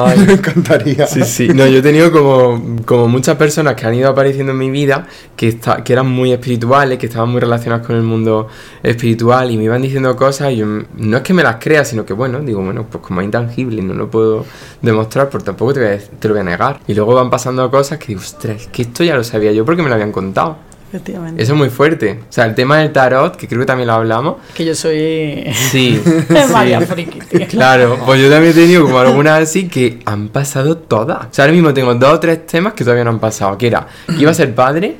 [0.05, 0.19] Ay.
[0.27, 1.07] Me encantaría.
[1.07, 1.49] Sí, sí.
[1.49, 5.07] No, yo he tenido como, como muchas personas que han ido apareciendo en mi vida
[5.35, 8.47] que, está, que eran muy espirituales, que estaban muy relacionadas con el mundo
[8.83, 12.05] espiritual y me iban diciendo cosas y yo no es que me las crea, sino
[12.05, 14.45] que bueno, digo, bueno, pues como es intangible y no lo puedo
[14.81, 16.79] demostrar, pues tampoco te, voy a te lo voy a negar.
[16.87, 19.65] Y luego van pasando cosas que digo, ostras, es que esto ya lo sabía yo
[19.65, 20.68] porque me lo habían contado.
[20.89, 21.41] Efectivamente.
[21.41, 22.19] Eso es muy fuerte.
[22.27, 24.37] O sea, el tema del tarot, que creo que también lo hablamos.
[24.55, 25.45] Que yo soy.
[25.53, 26.01] Sí.
[26.51, 26.85] María sí.
[26.87, 27.47] Friki, tío.
[27.47, 31.27] Claro, pues yo también he tenido como algunas así que han pasado todas.
[31.27, 33.55] O sea, ahora mismo tengo dos o tres temas que todavía no han pasado.
[33.55, 33.87] Que era
[34.17, 34.97] iba a ser padre,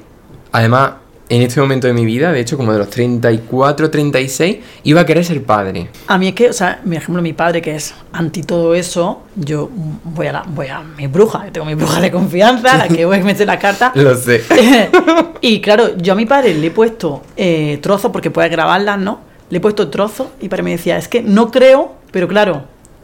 [0.51, 0.91] además,
[1.29, 5.05] en este momento de mi vida, de hecho, como de los 34, 36, iba a
[5.05, 5.89] querer ser padre.
[6.07, 9.21] A mí es que, o sea, por ejemplo, mi padre que es anti todo eso,
[9.35, 9.69] yo
[10.03, 13.19] voy a, la, voy a mi bruja, tengo mi bruja de confianza, la que voy
[13.19, 13.91] a meter la carta.
[13.95, 14.43] Lo sé.
[15.41, 19.19] y claro, yo a mi padre le he puesto eh, trozos, porque puede grabarlas, ¿no?
[19.51, 22.63] Le he puesto trozos y mi padre me decía, es que no creo, pero claro,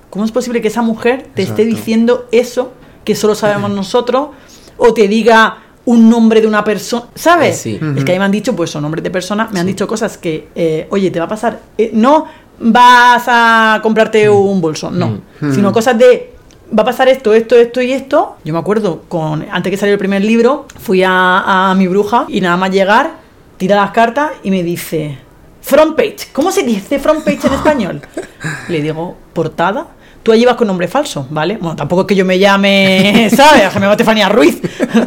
[0.09, 2.73] ¿cómo es posible que esa mujer te esté diciendo eso
[3.03, 4.29] que solo sabemos nosotros?
[4.77, 7.57] O te diga un nombre de una persona, ¿sabes?
[7.65, 7.79] Eh, sí.
[7.95, 9.87] Es que a mí me han dicho, pues son nombres de personas, me han dicho
[9.87, 12.25] cosas que, eh, oye, te va a pasar, eh, no
[12.59, 15.19] vas a comprarte un bolso, no,
[15.53, 16.33] sino cosas de,
[16.77, 18.37] va a pasar esto, esto, esto y esto.
[18.43, 22.25] Yo me acuerdo, con antes que saliera el primer libro, fui a, a mi bruja
[22.29, 23.17] y nada más llegar,
[23.57, 25.19] tira las cartas y me dice,
[25.61, 28.01] front page, ¿cómo se dice front page en español?
[28.69, 29.87] Le digo, portada.
[30.25, 31.57] Tú allí vas con nombre falso, ¿vale?
[31.61, 33.69] Bueno, tampoco es que yo me llame, ¿sabes?
[33.69, 34.59] Que me llamo Estefanía Ruiz.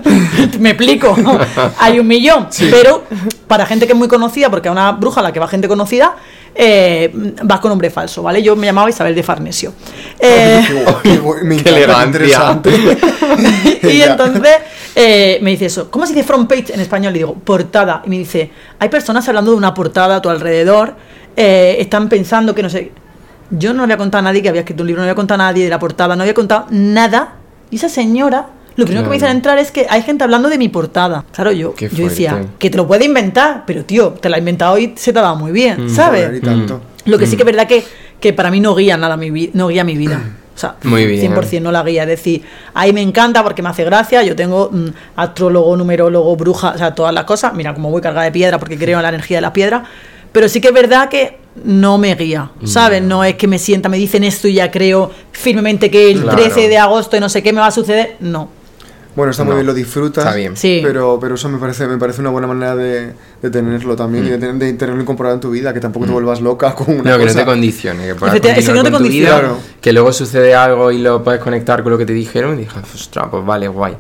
[0.60, 1.16] me explico.
[1.80, 2.46] Hay un millón.
[2.70, 3.02] Pero
[3.48, 5.66] para gente que es muy conocida, porque a una bruja a la que va gente
[5.66, 6.14] conocida,
[6.54, 7.10] eh,
[7.42, 8.44] vas con nombre falso, ¿vale?
[8.44, 9.72] Yo me llamaba Isabel de Farnesio.
[10.20, 10.64] Eh,
[11.02, 11.20] Qué
[11.64, 12.52] Qué elegancia.
[12.52, 12.70] interesante.
[13.92, 14.54] y entonces
[14.94, 17.12] eh, me dice eso, ¿cómo se dice front page en español?
[17.12, 18.02] Le digo, portada.
[18.06, 20.94] Y me dice, hay personas hablando de una portada a tu alrededor,
[21.36, 22.92] eh, están pensando que no sé.
[23.50, 25.16] Yo no le había contado a nadie que había escrito un libro, no le había
[25.16, 27.34] contado a nadie de la portada, no había contado nada.
[27.70, 29.30] Y esa señora, lo primero que me Claro.
[29.32, 31.24] hizo entrar es que hay gente hablando de mi portada.
[31.32, 34.78] Claro, yo, yo decía, que te lo puede inventar, pero tío, te la ha inventado
[34.78, 35.90] y se te ha dado muy bien, Mm.
[35.90, 36.40] ¿sabes?
[36.42, 36.80] Tanto.
[37.06, 37.84] Lo que sí que es verdad que,
[38.20, 40.20] que para mí no guía nada mi vida, no guía mi vida.
[40.54, 41.20] O sea, Muy bien.
[41.32, 42.02] 100% no la guía.
[42.02, 42.42] Es decir,
[42.74, 44.24] ahí me encanta porque me hace gracia.
[44.24, 47.54] Yo tengo mm, astrólogo, numerólogo, bruja, o sea, todas las cosas.
[47.54, 49.82] Mira, como voy cargada de piedra porque creo en la energía de las piedras.
[50.32, 53.02] Pero sí que es verdad que no me guía, ¿sabes?
[53.02, 56.38] No es que me sienta, me dicen esto y ya creo firmemente que el Claro.
[56.42, 58.16] 13 de agosto y no sé qué me va a suceder.
[58.20, 58.50] No.
[59.16, 60.24] Bueno, está muy No, bien, lo disfrutas.
[60.24, 60.56] está bien.
[60.56, 60.80] Sí.
[60.82, 64.30] Pero, pero eso me parece, me parece una buena manera de, de tenerlo también y
[64.30, 67.10] de, tener- de tenerlo incorporado en tu vida, que tampoco te vuelvas loca con una
[67.12, 69.38] No, que no te condicione, que puedas eso no te con tu vida, condiciona.
[69.40, 69.58] Claro.
[69.80, 72.78] que luego sucede algo y lo puedes conectar con lo que te dijeron y dije,
[72.94, 73.94] ostras, pues vale, guay.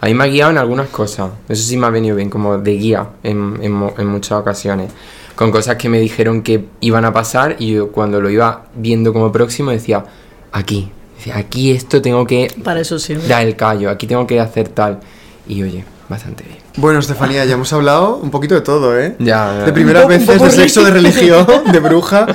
[0.00, 2.56] A mí me ha guiado en algunas cosas, eso sí me ha venido bien, como
[2.56, 4.90] de guía en, en mo- en muchas ocasiones,
[5.36, 9.12] con cosas que me dijeron que iban a pasar y yo cuando lo iba viendo
[9.12, 10.04] como próximo decía,
[10.52, 10.90] aquí,
[11.32, 13.26] aquí esto tengo que Para eso sirve.
[13.28, 15.00] dar el callo, aquí tengo que hacer tal.
[15.46, 16.58] Y oye, bastante bien.
[16.76, 19.16] Bueno, Estefanía, ya hemos hablado un poquito de todo, ¿eh?
[19.18, 19.64] Ya, ya.
[19.64, 22.26] De primeras veces, de sexo, de religión, de bruja.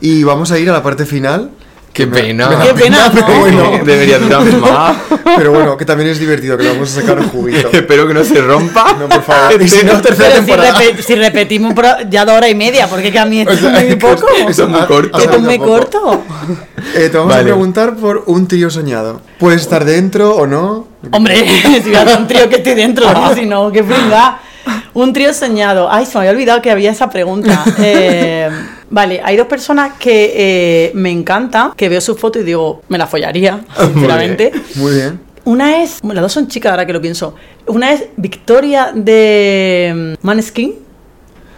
[0.00, 1.50] Y vamos a ir a la parte final.
[1.92, 2.48] Qué me- pena.
[2.62, 3.38] Qué pena, pero ¿no?
[3.40, 3.70] bueno.
[3.84, 4.96] Debería durar más.
[5.36, 7.68] Pero bueno, que también es divertido, que le vamos a sacar un juguito.
[7.72, 8.96] Espero que no se rompa.
[8.98, 9.60] No, por favor.
[9.62, 10.78] Y si no, tercera Pero si, temporada.
[10.80, 13.56] repe- si repetimos pro- ya dos horas y media, porque que a mí esto O
[13.56, 14.26] sea, es muy poco.
[14.48, 15.18] Eso es muy corto.
[15.18, 16.22] Esto es muy corto.
[16.94, 19.20] Eh, te vamos a preguntar por un trío soñado.
[19.38, 20.88] ¿Puedes estar dentro o no?
[21.12, 21.44] Hombre,
[21.82, 23.34] si voy a un trío que estoy dentro, ¿no?
[23.34, 24.40] si no, qué fringa.
[24.94, 25.88] Un trío soñado.
[25.90, 27.62] Ay, se me había olvidado que había esa pregunta.
[27.78, 28.50] Eh,
[28.90, 32.98] vale, hay dos personas que eh, me encantan, que veo sus fotos y digo, me
[32.98, 34.52] la follaría, sinceramente.
[34.76, 35.20] Muy bien.
[35.44, 37.34] Una es, bueno, las dos son chicas ahora que lo pienso.
[37.66, 40.74] Una es Victoria de mm, Maneskin.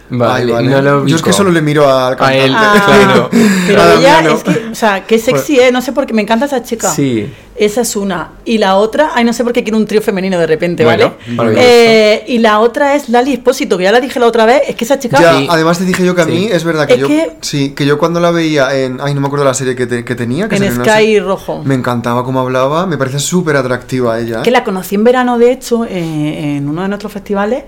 [0.09, 0.69] Vale, Ay, vale.
[0.69, 2.53] no lo Yo es que solo le miro al A él.
[2.55, 3.29] Ah, claro.
[3.67, 6.21] Pero A ella es que, o sea, qué sexy es, no sé por qué, me
[6.21, 6.89] encanta esa chica.
[6.89, 7.31] Sí.
[7.55, 8.31] Esa es una.
[8.45, 11.13] Y la otra, ay, no sé por qué quiero un trío femenino de repente, Bueno,
[11.35, 11.53] ¿vale?
[11.57, 14.75] Eh, y la otra es Lali Espósito, que ya la dije la otra vez, es
[14.75, 15.21] que esa chica...
[15.21, 15.47] Ya, Sí.
[15.49, 16.31] además te dije yo que a Sí.
[16.31, 19.13] mí es verdad que Es yo que- sí, que yo cuando la veía en ay
[19.13, 21.61] no me acuerdo la serie que, te- que tenía que En Sky serie, Rojo.
[21.63, 24.41] me encantaba cómo hablaba, me parecía súper atractiva ella.
[24.41, 27.63] Que la conocí en verano, de hecho, eh, en uno de nuestros festivales.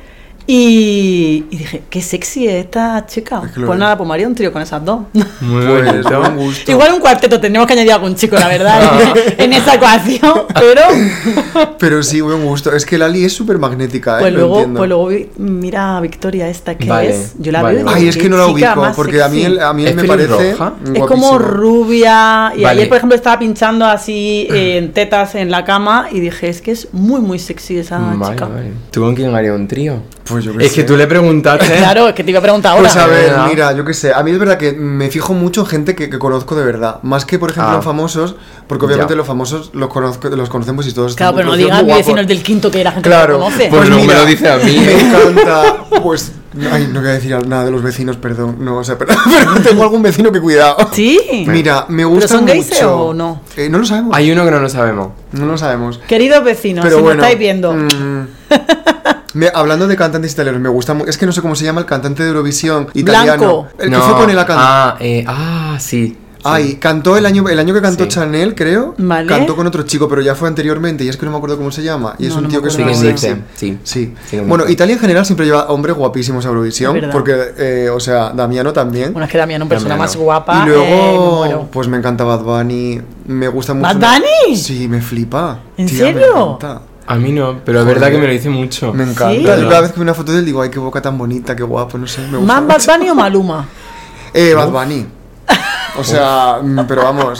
[0.47, 3.41] Y, y dije, qué sexy es esta chica.
[3.45, 3.79] Es que lo Pues es.
[3.79, 5.01] nada, pues me haría un trío con esas dos.
[5.41, 6.19] Muy Pues, bonito.
[6.19, 6.71] buen gusto.
[6.71, 9.13] Igual un cuarteto, tendríamos que añadir algún chico, la verdad, Ah.
[9.37, 10.33] en, en esa ecuación.
[10.53, 10.81] Pero
[11.79, 12.71] Pero sí, buen gusto.
[12.73, 14.21] Es que Lali es súper magnética, ¿eh?
[14.21, 14.77] pues luego, entiendo.
[14.79, 17.33] pues luego mira a Victoria esta que Vale, es.
[17.39, 17.85] Yo la vale, veo.
[17.85, 17.97] vale.
[18.01, 19.51] Ay, es que no la ubico, porque a mí, sexy.
[19.53, 20.51] él- a mí él ¿Es me parece?
[20.51, 22.53] Es como rubia.
[22.55, 22.67] Y Vale.
[22.81, 26.61] ayer, por ejemplo, estaba pinchando así eh, en tetas en la cama y dije, es
[26.61, 28.45] que es muy, muy sexy esa Vale, chica.
[28.47, 28.71] vale.
[28.91, 30.01] ¿Tú con quién harías un trío?
[30.25, 31.65] Pues yo qué Es que tú le preguntaste.
[31.77, 32.89] Claro, es que te iba a preguntar ahora.
[32.89, 33.47] Pues a ver, ¿verdad?
[33.47, 34.11] mira, yo qué sé.
[34.13, 36.99] A mí es verdad que me fijo mucho en gente que, que conozco de verdad.
[37.03, 37.75] Más que, por ejemplo, Ah.
[37.75, 38.35] en famosos,
[38.67, 39.17] porque obviamente Ya.
[39.17, 41.97] los famosos los, conozco, los conocemos y todos Claro, están pero no digas muy mi
[41.99, 43.67] vecinos del quinto que la gente Claro, no conoce.
[43.69, 44.77] Pues no me lo dice a mí.
[44.79, 46.31] Me encanta, pues.
[46.71, 48.57] Ay, no voy a decir nada de los vecinos, perdón.
[48.61, 50.77] No, o sea, pero, pero tengo algún vecino que cuidado.
[50.93, 51.45] Sí.
[51.47, 52.97] Mira, me gusta son gays mucho.
[53.07, 53.41] o no?
[53.57, 54.15] Eh, no lo sabemos.
[54.15, 55.09] Hay uno que no lo sabemos.
[55.33, 55.99] No lo sabemos.
[56.07, 57.73] Queridos vecinos, Pero si bueno, me estáis viendo.
[57.73, 58.27] mm,
[59.35, 61.85] me- hablando de cantantes italianos, me gusta Es que no sé cómo se llama el
[61.85, 63.37] cantante de Eurovisión italiano.
[63.37, 63.67] Blanco.
[63.77, 64.01] El que No.
[64.01, 64.65] fue con él a cantar.
[64.67, 66.17] Ah, eh, ah, sí.
[66.47, 68.09] Ay, cantó el año, el año que cantó Sí.
[68.11, 68.93] Chanel, creo.
[68.99, 69.27] Vale.
[69.27, 71.71] Cantó con otro chico, pero ya fue anteriormente y es que no me acuerdo cómo
[71.71, 72.13] se llama.
[72.19, 73.35] Y es No, un no tío que es muy sexy.
[73.55, 73.79] sí.
[73.83, 74.13] Sí.
[74.45, 74.65] Bueno.
[74.69, 76.97] Italia en general siempre lleva hombres guapísimos a Eurovisión.
[76.97, 77.05] Es.
[77.11, 79.11] Porque, eh, o sea, Damiano también.
[79.11, 80.07] Bueno, es que Damián, una persona Damiano.
[80.07, 80.53] más guapa.
[80.55, 83.01] y eh, me luego, pues me encanta Bad Bunny.
[83.25, 83.87] Me gusta mucho.
[83.87, 84.55] ¿Bad Bunny?
[84.55, 85.61] Sí, me flipa.
[85.77, 86.57] ¿En Tía, me serio?
[86.61, 86.81] encanta.
[87.07, 88.91] A mí no, pero es verdad que me lo dice mucho.
[88.93, 89.31] Me encanta.
[89.31, 89.43] ¿Sí?
[89.43, 91.55] Yo cada vez que veo una foto de él digo, ay, qué boca tan bonita,
[91.55, 92.61] qué guapo, no sé, me gusta.
[92.61, 92.97] ¿Más Bad.
[92.97, 93.67] Bunny o Maluma?
[94.33, 95.05] Eh, Bad Bunny.
[95.97, 97.39] O sea, mm, pero vamos.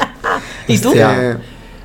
[0.68, 0.94] ¿Y tú?
[0.96, 1.36] Eh,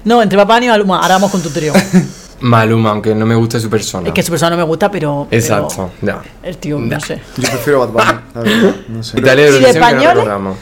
[0.04, 1.00] No, entre Bad Bunny y Maluma.
[1.00, 1.72] Ahora vamos con tu trío.
[2.40, 4.06] Maluma, aunque no me guste su persona.
[4.08, 5.26] Es que su persona no me gusta, pero.
[5.28, 6.22] pero Exacto, ya.
[6.42, 6.94] El tío, Ya.
[6.96, 7.20] no sé.
[7.36, 9.18] yo prefiero Bad Bunny, la verdad, no sé.
[9.18, 9.80] Italia de ¿Y de
[10.38, 10.56] no.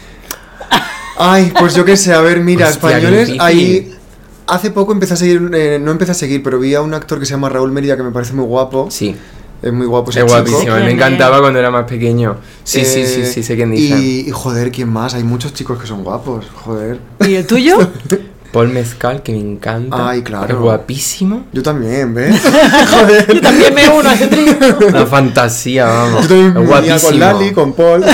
[1.21, 3.98] Ay, pues yo qué sé, a ver, mira, Hostia, españoles, difícil.
[4.49, 7.21] Hace poco empecé a seguir, eh, no empecé a seguir, pero vi a un actor
[7.21, 8.89] que se llama Raúl Mérida que me parece muy guapo.
[8.91, 9.15] Sí,
[9.63, 10.37] Es muy guapo ese es chico.
[10.37, 10.75] guapísimo.
[10.75, 11.41] Me ¿Quién encantaba es?
[11.43, 12.37] cuando era más pequeño.
[12.65, 13.99] Sí, sí, sí, Eh, sí, sé quién dice.
[13.99, 15.15] Y, y joder, ¿quién más?
[15.15, 16.99] Hay muchos chicos que son guapos, joder.
[17.27, 17.77] ¿Y el tuyo?
[18.59, 20.11] Paul Mezcal, que me encanta.
[20.11, 20.53] Ay, claro.
[20.53, 21.47] Es guapísimo.
[21.53, 22.43] Yo también, ¿ves?
[23.33, 24.53] Yo también me uno a ese trío.
[24.89, 26.23] Una fantasía, vamos.
[26.23, 27.01] Yo también es guapísimo.
[27.03, 28.05] con Lali, con Paul.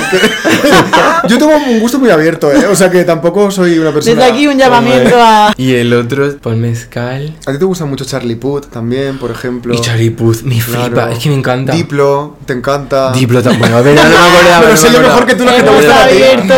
[1.28, 2.66] Yo tengo un gusto muy abierto, ¿eh?
[2.66, 4.16] O sea que tampoco soy una persona...
[4.16, 5.54] Desde aquí un llamamiento a.
[5.56, 7.34] Y el otro es Paul Mezcal.
[7.46, 9.72] A ti te gusta mucho Charlie Puth también, por ejemplo.
[9.72, 10.90] Y Charlie Puth, me flipa.
[10.90, 11.12] Claro.
[11.12, 11.72] Es que me encanta.
[11.72, 13.12] Diplo, te encanta.
[13.12, 13.60] Diplo también.
[13.60, 14.60] Bueno, a ver, no me acordaba.
[14.60, 16.54] Pero no sé me yo mejor que tú lo que te gusta abierto.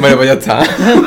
[0.00, 0.62] Bueno, pues ya está.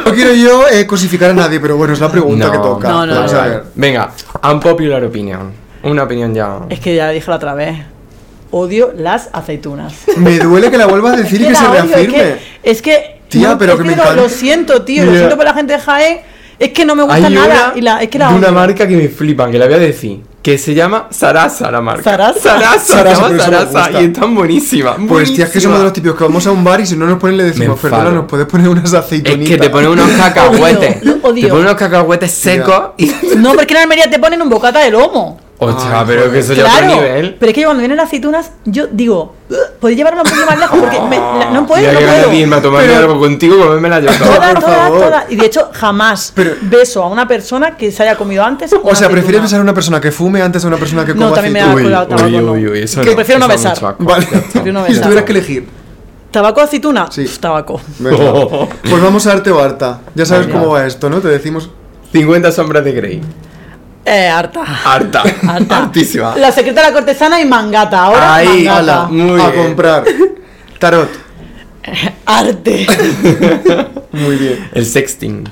[0.05, 2.87] No quiero yo eh, cosificar a nadie, pero bueno, es la pregunta No, que toca.
[2.89, 3.39] no, no, Vamos no.
[3.39, 3.63] a ver.
[3.73, 4.11] Venga,
[4.51, 5.51] unpopular opinion.
[5.81, 6.59] Una opinión ya.
[6.69, 7.77] Es que ya dije la otra vez.
[8.51, 9.95] Odio las aceitunas.
[10.17, 12.03] Me duele que la vuelvas a decir y que la se odio, reafirme.
[12.03, 12.69] Es que.
[12.69, 14.21] Es que Tía, pero es que me lo, encanta.
[14.21, 15.05] lo siento, tío.
[15.05, 16.19] Lo siento por la gente de Jaén.
[16.59, 17.69] Es que no me gusta Hay nada.
[17.71, 19.73] una y la, es que la de una marca que me flipan, que la voy
[19.73, 20.21] a decir.
[20.43, 22.03] Que se llama Sarasa la marca.
[22.03, 22.39] Sarasa.
[22.59, 24.97] Sarasa, se llama Sarasa y están buenísimas.
[25.07, 26.97] Pues tía, es que somos de los típicos que vamos a un bar y si
[26.97, 29.47] no nos ponen le decimos, perdona, nos puedes poner unas Es aceitunitas.
[29.47, 30.97] que te ponen unos cacahuetes.
[31.01, 31.43] Odio, odio.
[31.43, 33.09] Te ponen unos cacahuetes secos y.
[33.37, 35.39] No, porque en Almería te ponen un bocata de lomo.
[35.65, 36.31] Hostia, Ay, pero joder.
[36.33, 37.35] que eso ya otro Claro, nivel.
[37.39, 40.45] pero es que yo cuando vienen las aceitunas, yo digo, "Ugh, podéis llevarlo un poquito
[40.45, 42.33] más lejos porque me- la- no puedo, Ya no puedo.
[42.33, 44.59] irme a Pero- algo contigo, comérmela yo toda.
[44.61, 44.99] Favor.
[44.99, 45.31] todas.
[45.31, 48.73] Y de hecho, jamás Pero- beso a una persona que se haya comido antes.
[48.81, 51.25] O sea, ¿prefieres besar a una persona que fume antes a una persona que No,
[51.29, 52.55] coma también me da el tabaco, no.
[52.73, 53.95] eso Que prefiero no eso besar.
[53.99, 54.25] Vale.
[54.25, 55.67] Prefiero no Si tuvieras que elegir.
[56.31, 57.07] ¿Tabaco o aceituna?
[57.11, 57.25] Sí.
[57.25, 57.79] Uf, tabaco.
[57.99, 59.99] Pues vamos a arte o harta.
[60.15, 60.59] Ya sabes Venga.
[60.61, 61.19] cómo va esto, ¿no?
[61.19, 61.69] Te decimos...
[62.11, 63.21] 50 sombras de Grey.
[64.05, 64.61] Eh, harta.
[64.63, 65.23] Harta.
[65.47, 65.77] Harta.
[65.77, 66.35] Hartísima.
[66.37, 68.03] La secreta de la cortesana y mangata.
[68.03, 68.77] Ahora Ahí, mangata.
[68.79, 69.63] Ala, Muy a bien.
[69.65, 70.03] comprar.
[70.79, 71.09] Tarot.
[72.25, 72.87] Arte.
[74.11, 74.69] Muy bien.
[74.73, 75.43] El sexting.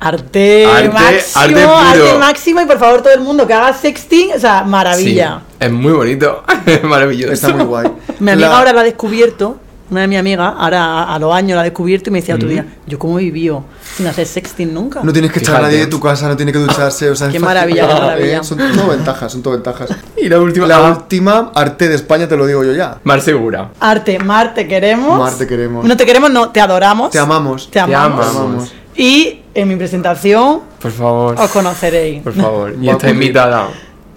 [0.00, 4.38] Arte, Arte- máximo, arte máximo y por favor todo el mundo que haga sexting, o
[4.38, 5.40] sea, maravilla.
[5.48, 6.44] Sí, es muy bonito.
[6.82, 7.32] Maravilloso.
[7.32, 7.88] Está muy guay.
[8.18, 9.58] Mi amiga La- ahora la ha descubierto,
[9.90, 12.34] una de mis amigas, ahora a, a los años la ha descubierto y me decía
[12.34, 13.64] otro día, yo cómo he vivido
[13.96, 15.00] sin hacer sexting nunca.
[15.02, 17.28] No tienes que echar a nadie de tu casa, no tiene que ducharse, o sea,
[17.28, 18.38] Qué maravilla, qué maravilla.
[18.38, 19.90] Eh, Son todo ventajas, son todo ventajas.
[20.16, 20.66] Y la última.
[20.66, 22.98] La Ah, última, arte de España, te lo digo yo ya.
[23.04, 23.70] Mar Segura.
[23.78, 25.18] Arte, Mar, te queremos.
[25.18, 25.84] Mar, te queremos.
[25.84, 27.10] No te queremos, no, te adoramos.
[27.10, 27.70] Te amamos.
[27.70, 28.26] Te amamos.
[28.26, 28.72] amamos.
[28.96, 31.34] Y en mi presentación Por favor.
[31.38, 32.22] os conoceréis.
[32.22, 32.74] Por favor.
[32.80, 33.68] Y está invitada.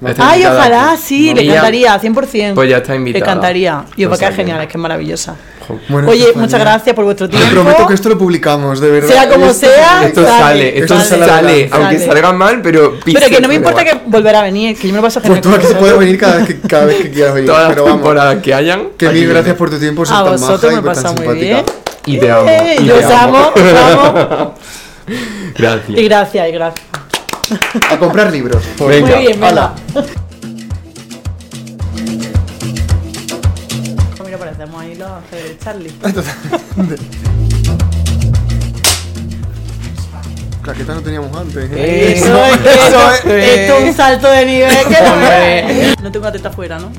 [0.05, 1.01] Está Ay, invitada ojalá, aquí.
[1.03, 2.53] sí, le Ella- encantaría, 100%.
[2.53, 3.20] Pues ya está invitada.
[3.26, 3.86] Le encantaría.
[3.97, 5.36] Y os va a quedar que- genial, es que es maravillosa.
[5.89, 7.53] Bueno, Oye, muchas gracias por vuestro Te tiempo.
[7.55, 9.09] prometo que esto lo publicamos, de verdad.
[9.09, 11.70] Sea como Esto- sea, Esto Sale, sale, esto sale sale, adelante.
[11.72, 12.05] aunque Sale.
[12.11, 14.97] salga mal, pero Pero que no me importa que volverá a venir, que yo me
[14.99, 15.41] lo paso Pues genial.
[15.41, 17.49] tú con aquí se puedes venir cada vez que, cada vez que quieras venir.
[17.49, 17.97] Todas las pero vamos.
[17.99, 18.89] temporadas que hayan.
[18.97, 21.18] Que mil gracias por tu tiempo, A tan vosotros maja me y tan pasa muy
[21.18, 21.45] simpática.
[21.45, 21.65] bien.
[22.05, 22.49] Y te amo.
[22.49, 24.53] Eh, y yo te os amo, os amo.
[25.57, 25.97] Gracias.
[25.97, 26.86] Y gracias, y gracias.
[27.89, 28.61] A comprar libros.
[28.80, 29.74] Venga, Muy bien, venga.
[35.63, 35.91] Charlie.
[40.61, 41.70] Claqueta no teníamos antes.
[41.72, 43.45] Eh, Eso, Eso, es, esto, eso es.
[43.59, 46.91] esto es un salto de nivel que no tengo la teta afuera, ¿no?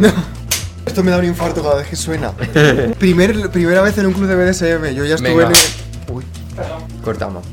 [0.87, 2.33] Esto me da un infarto cada vez que suena.
[2.99, 4.95] Primer, primera vez en un club de BDSM.
[4.95, 5.49] Yo ya estuve Venga.
[5.49, 5.53] en.
[5.55, 6.25] el- Uy.
[7.05, 7.45] Cortamos.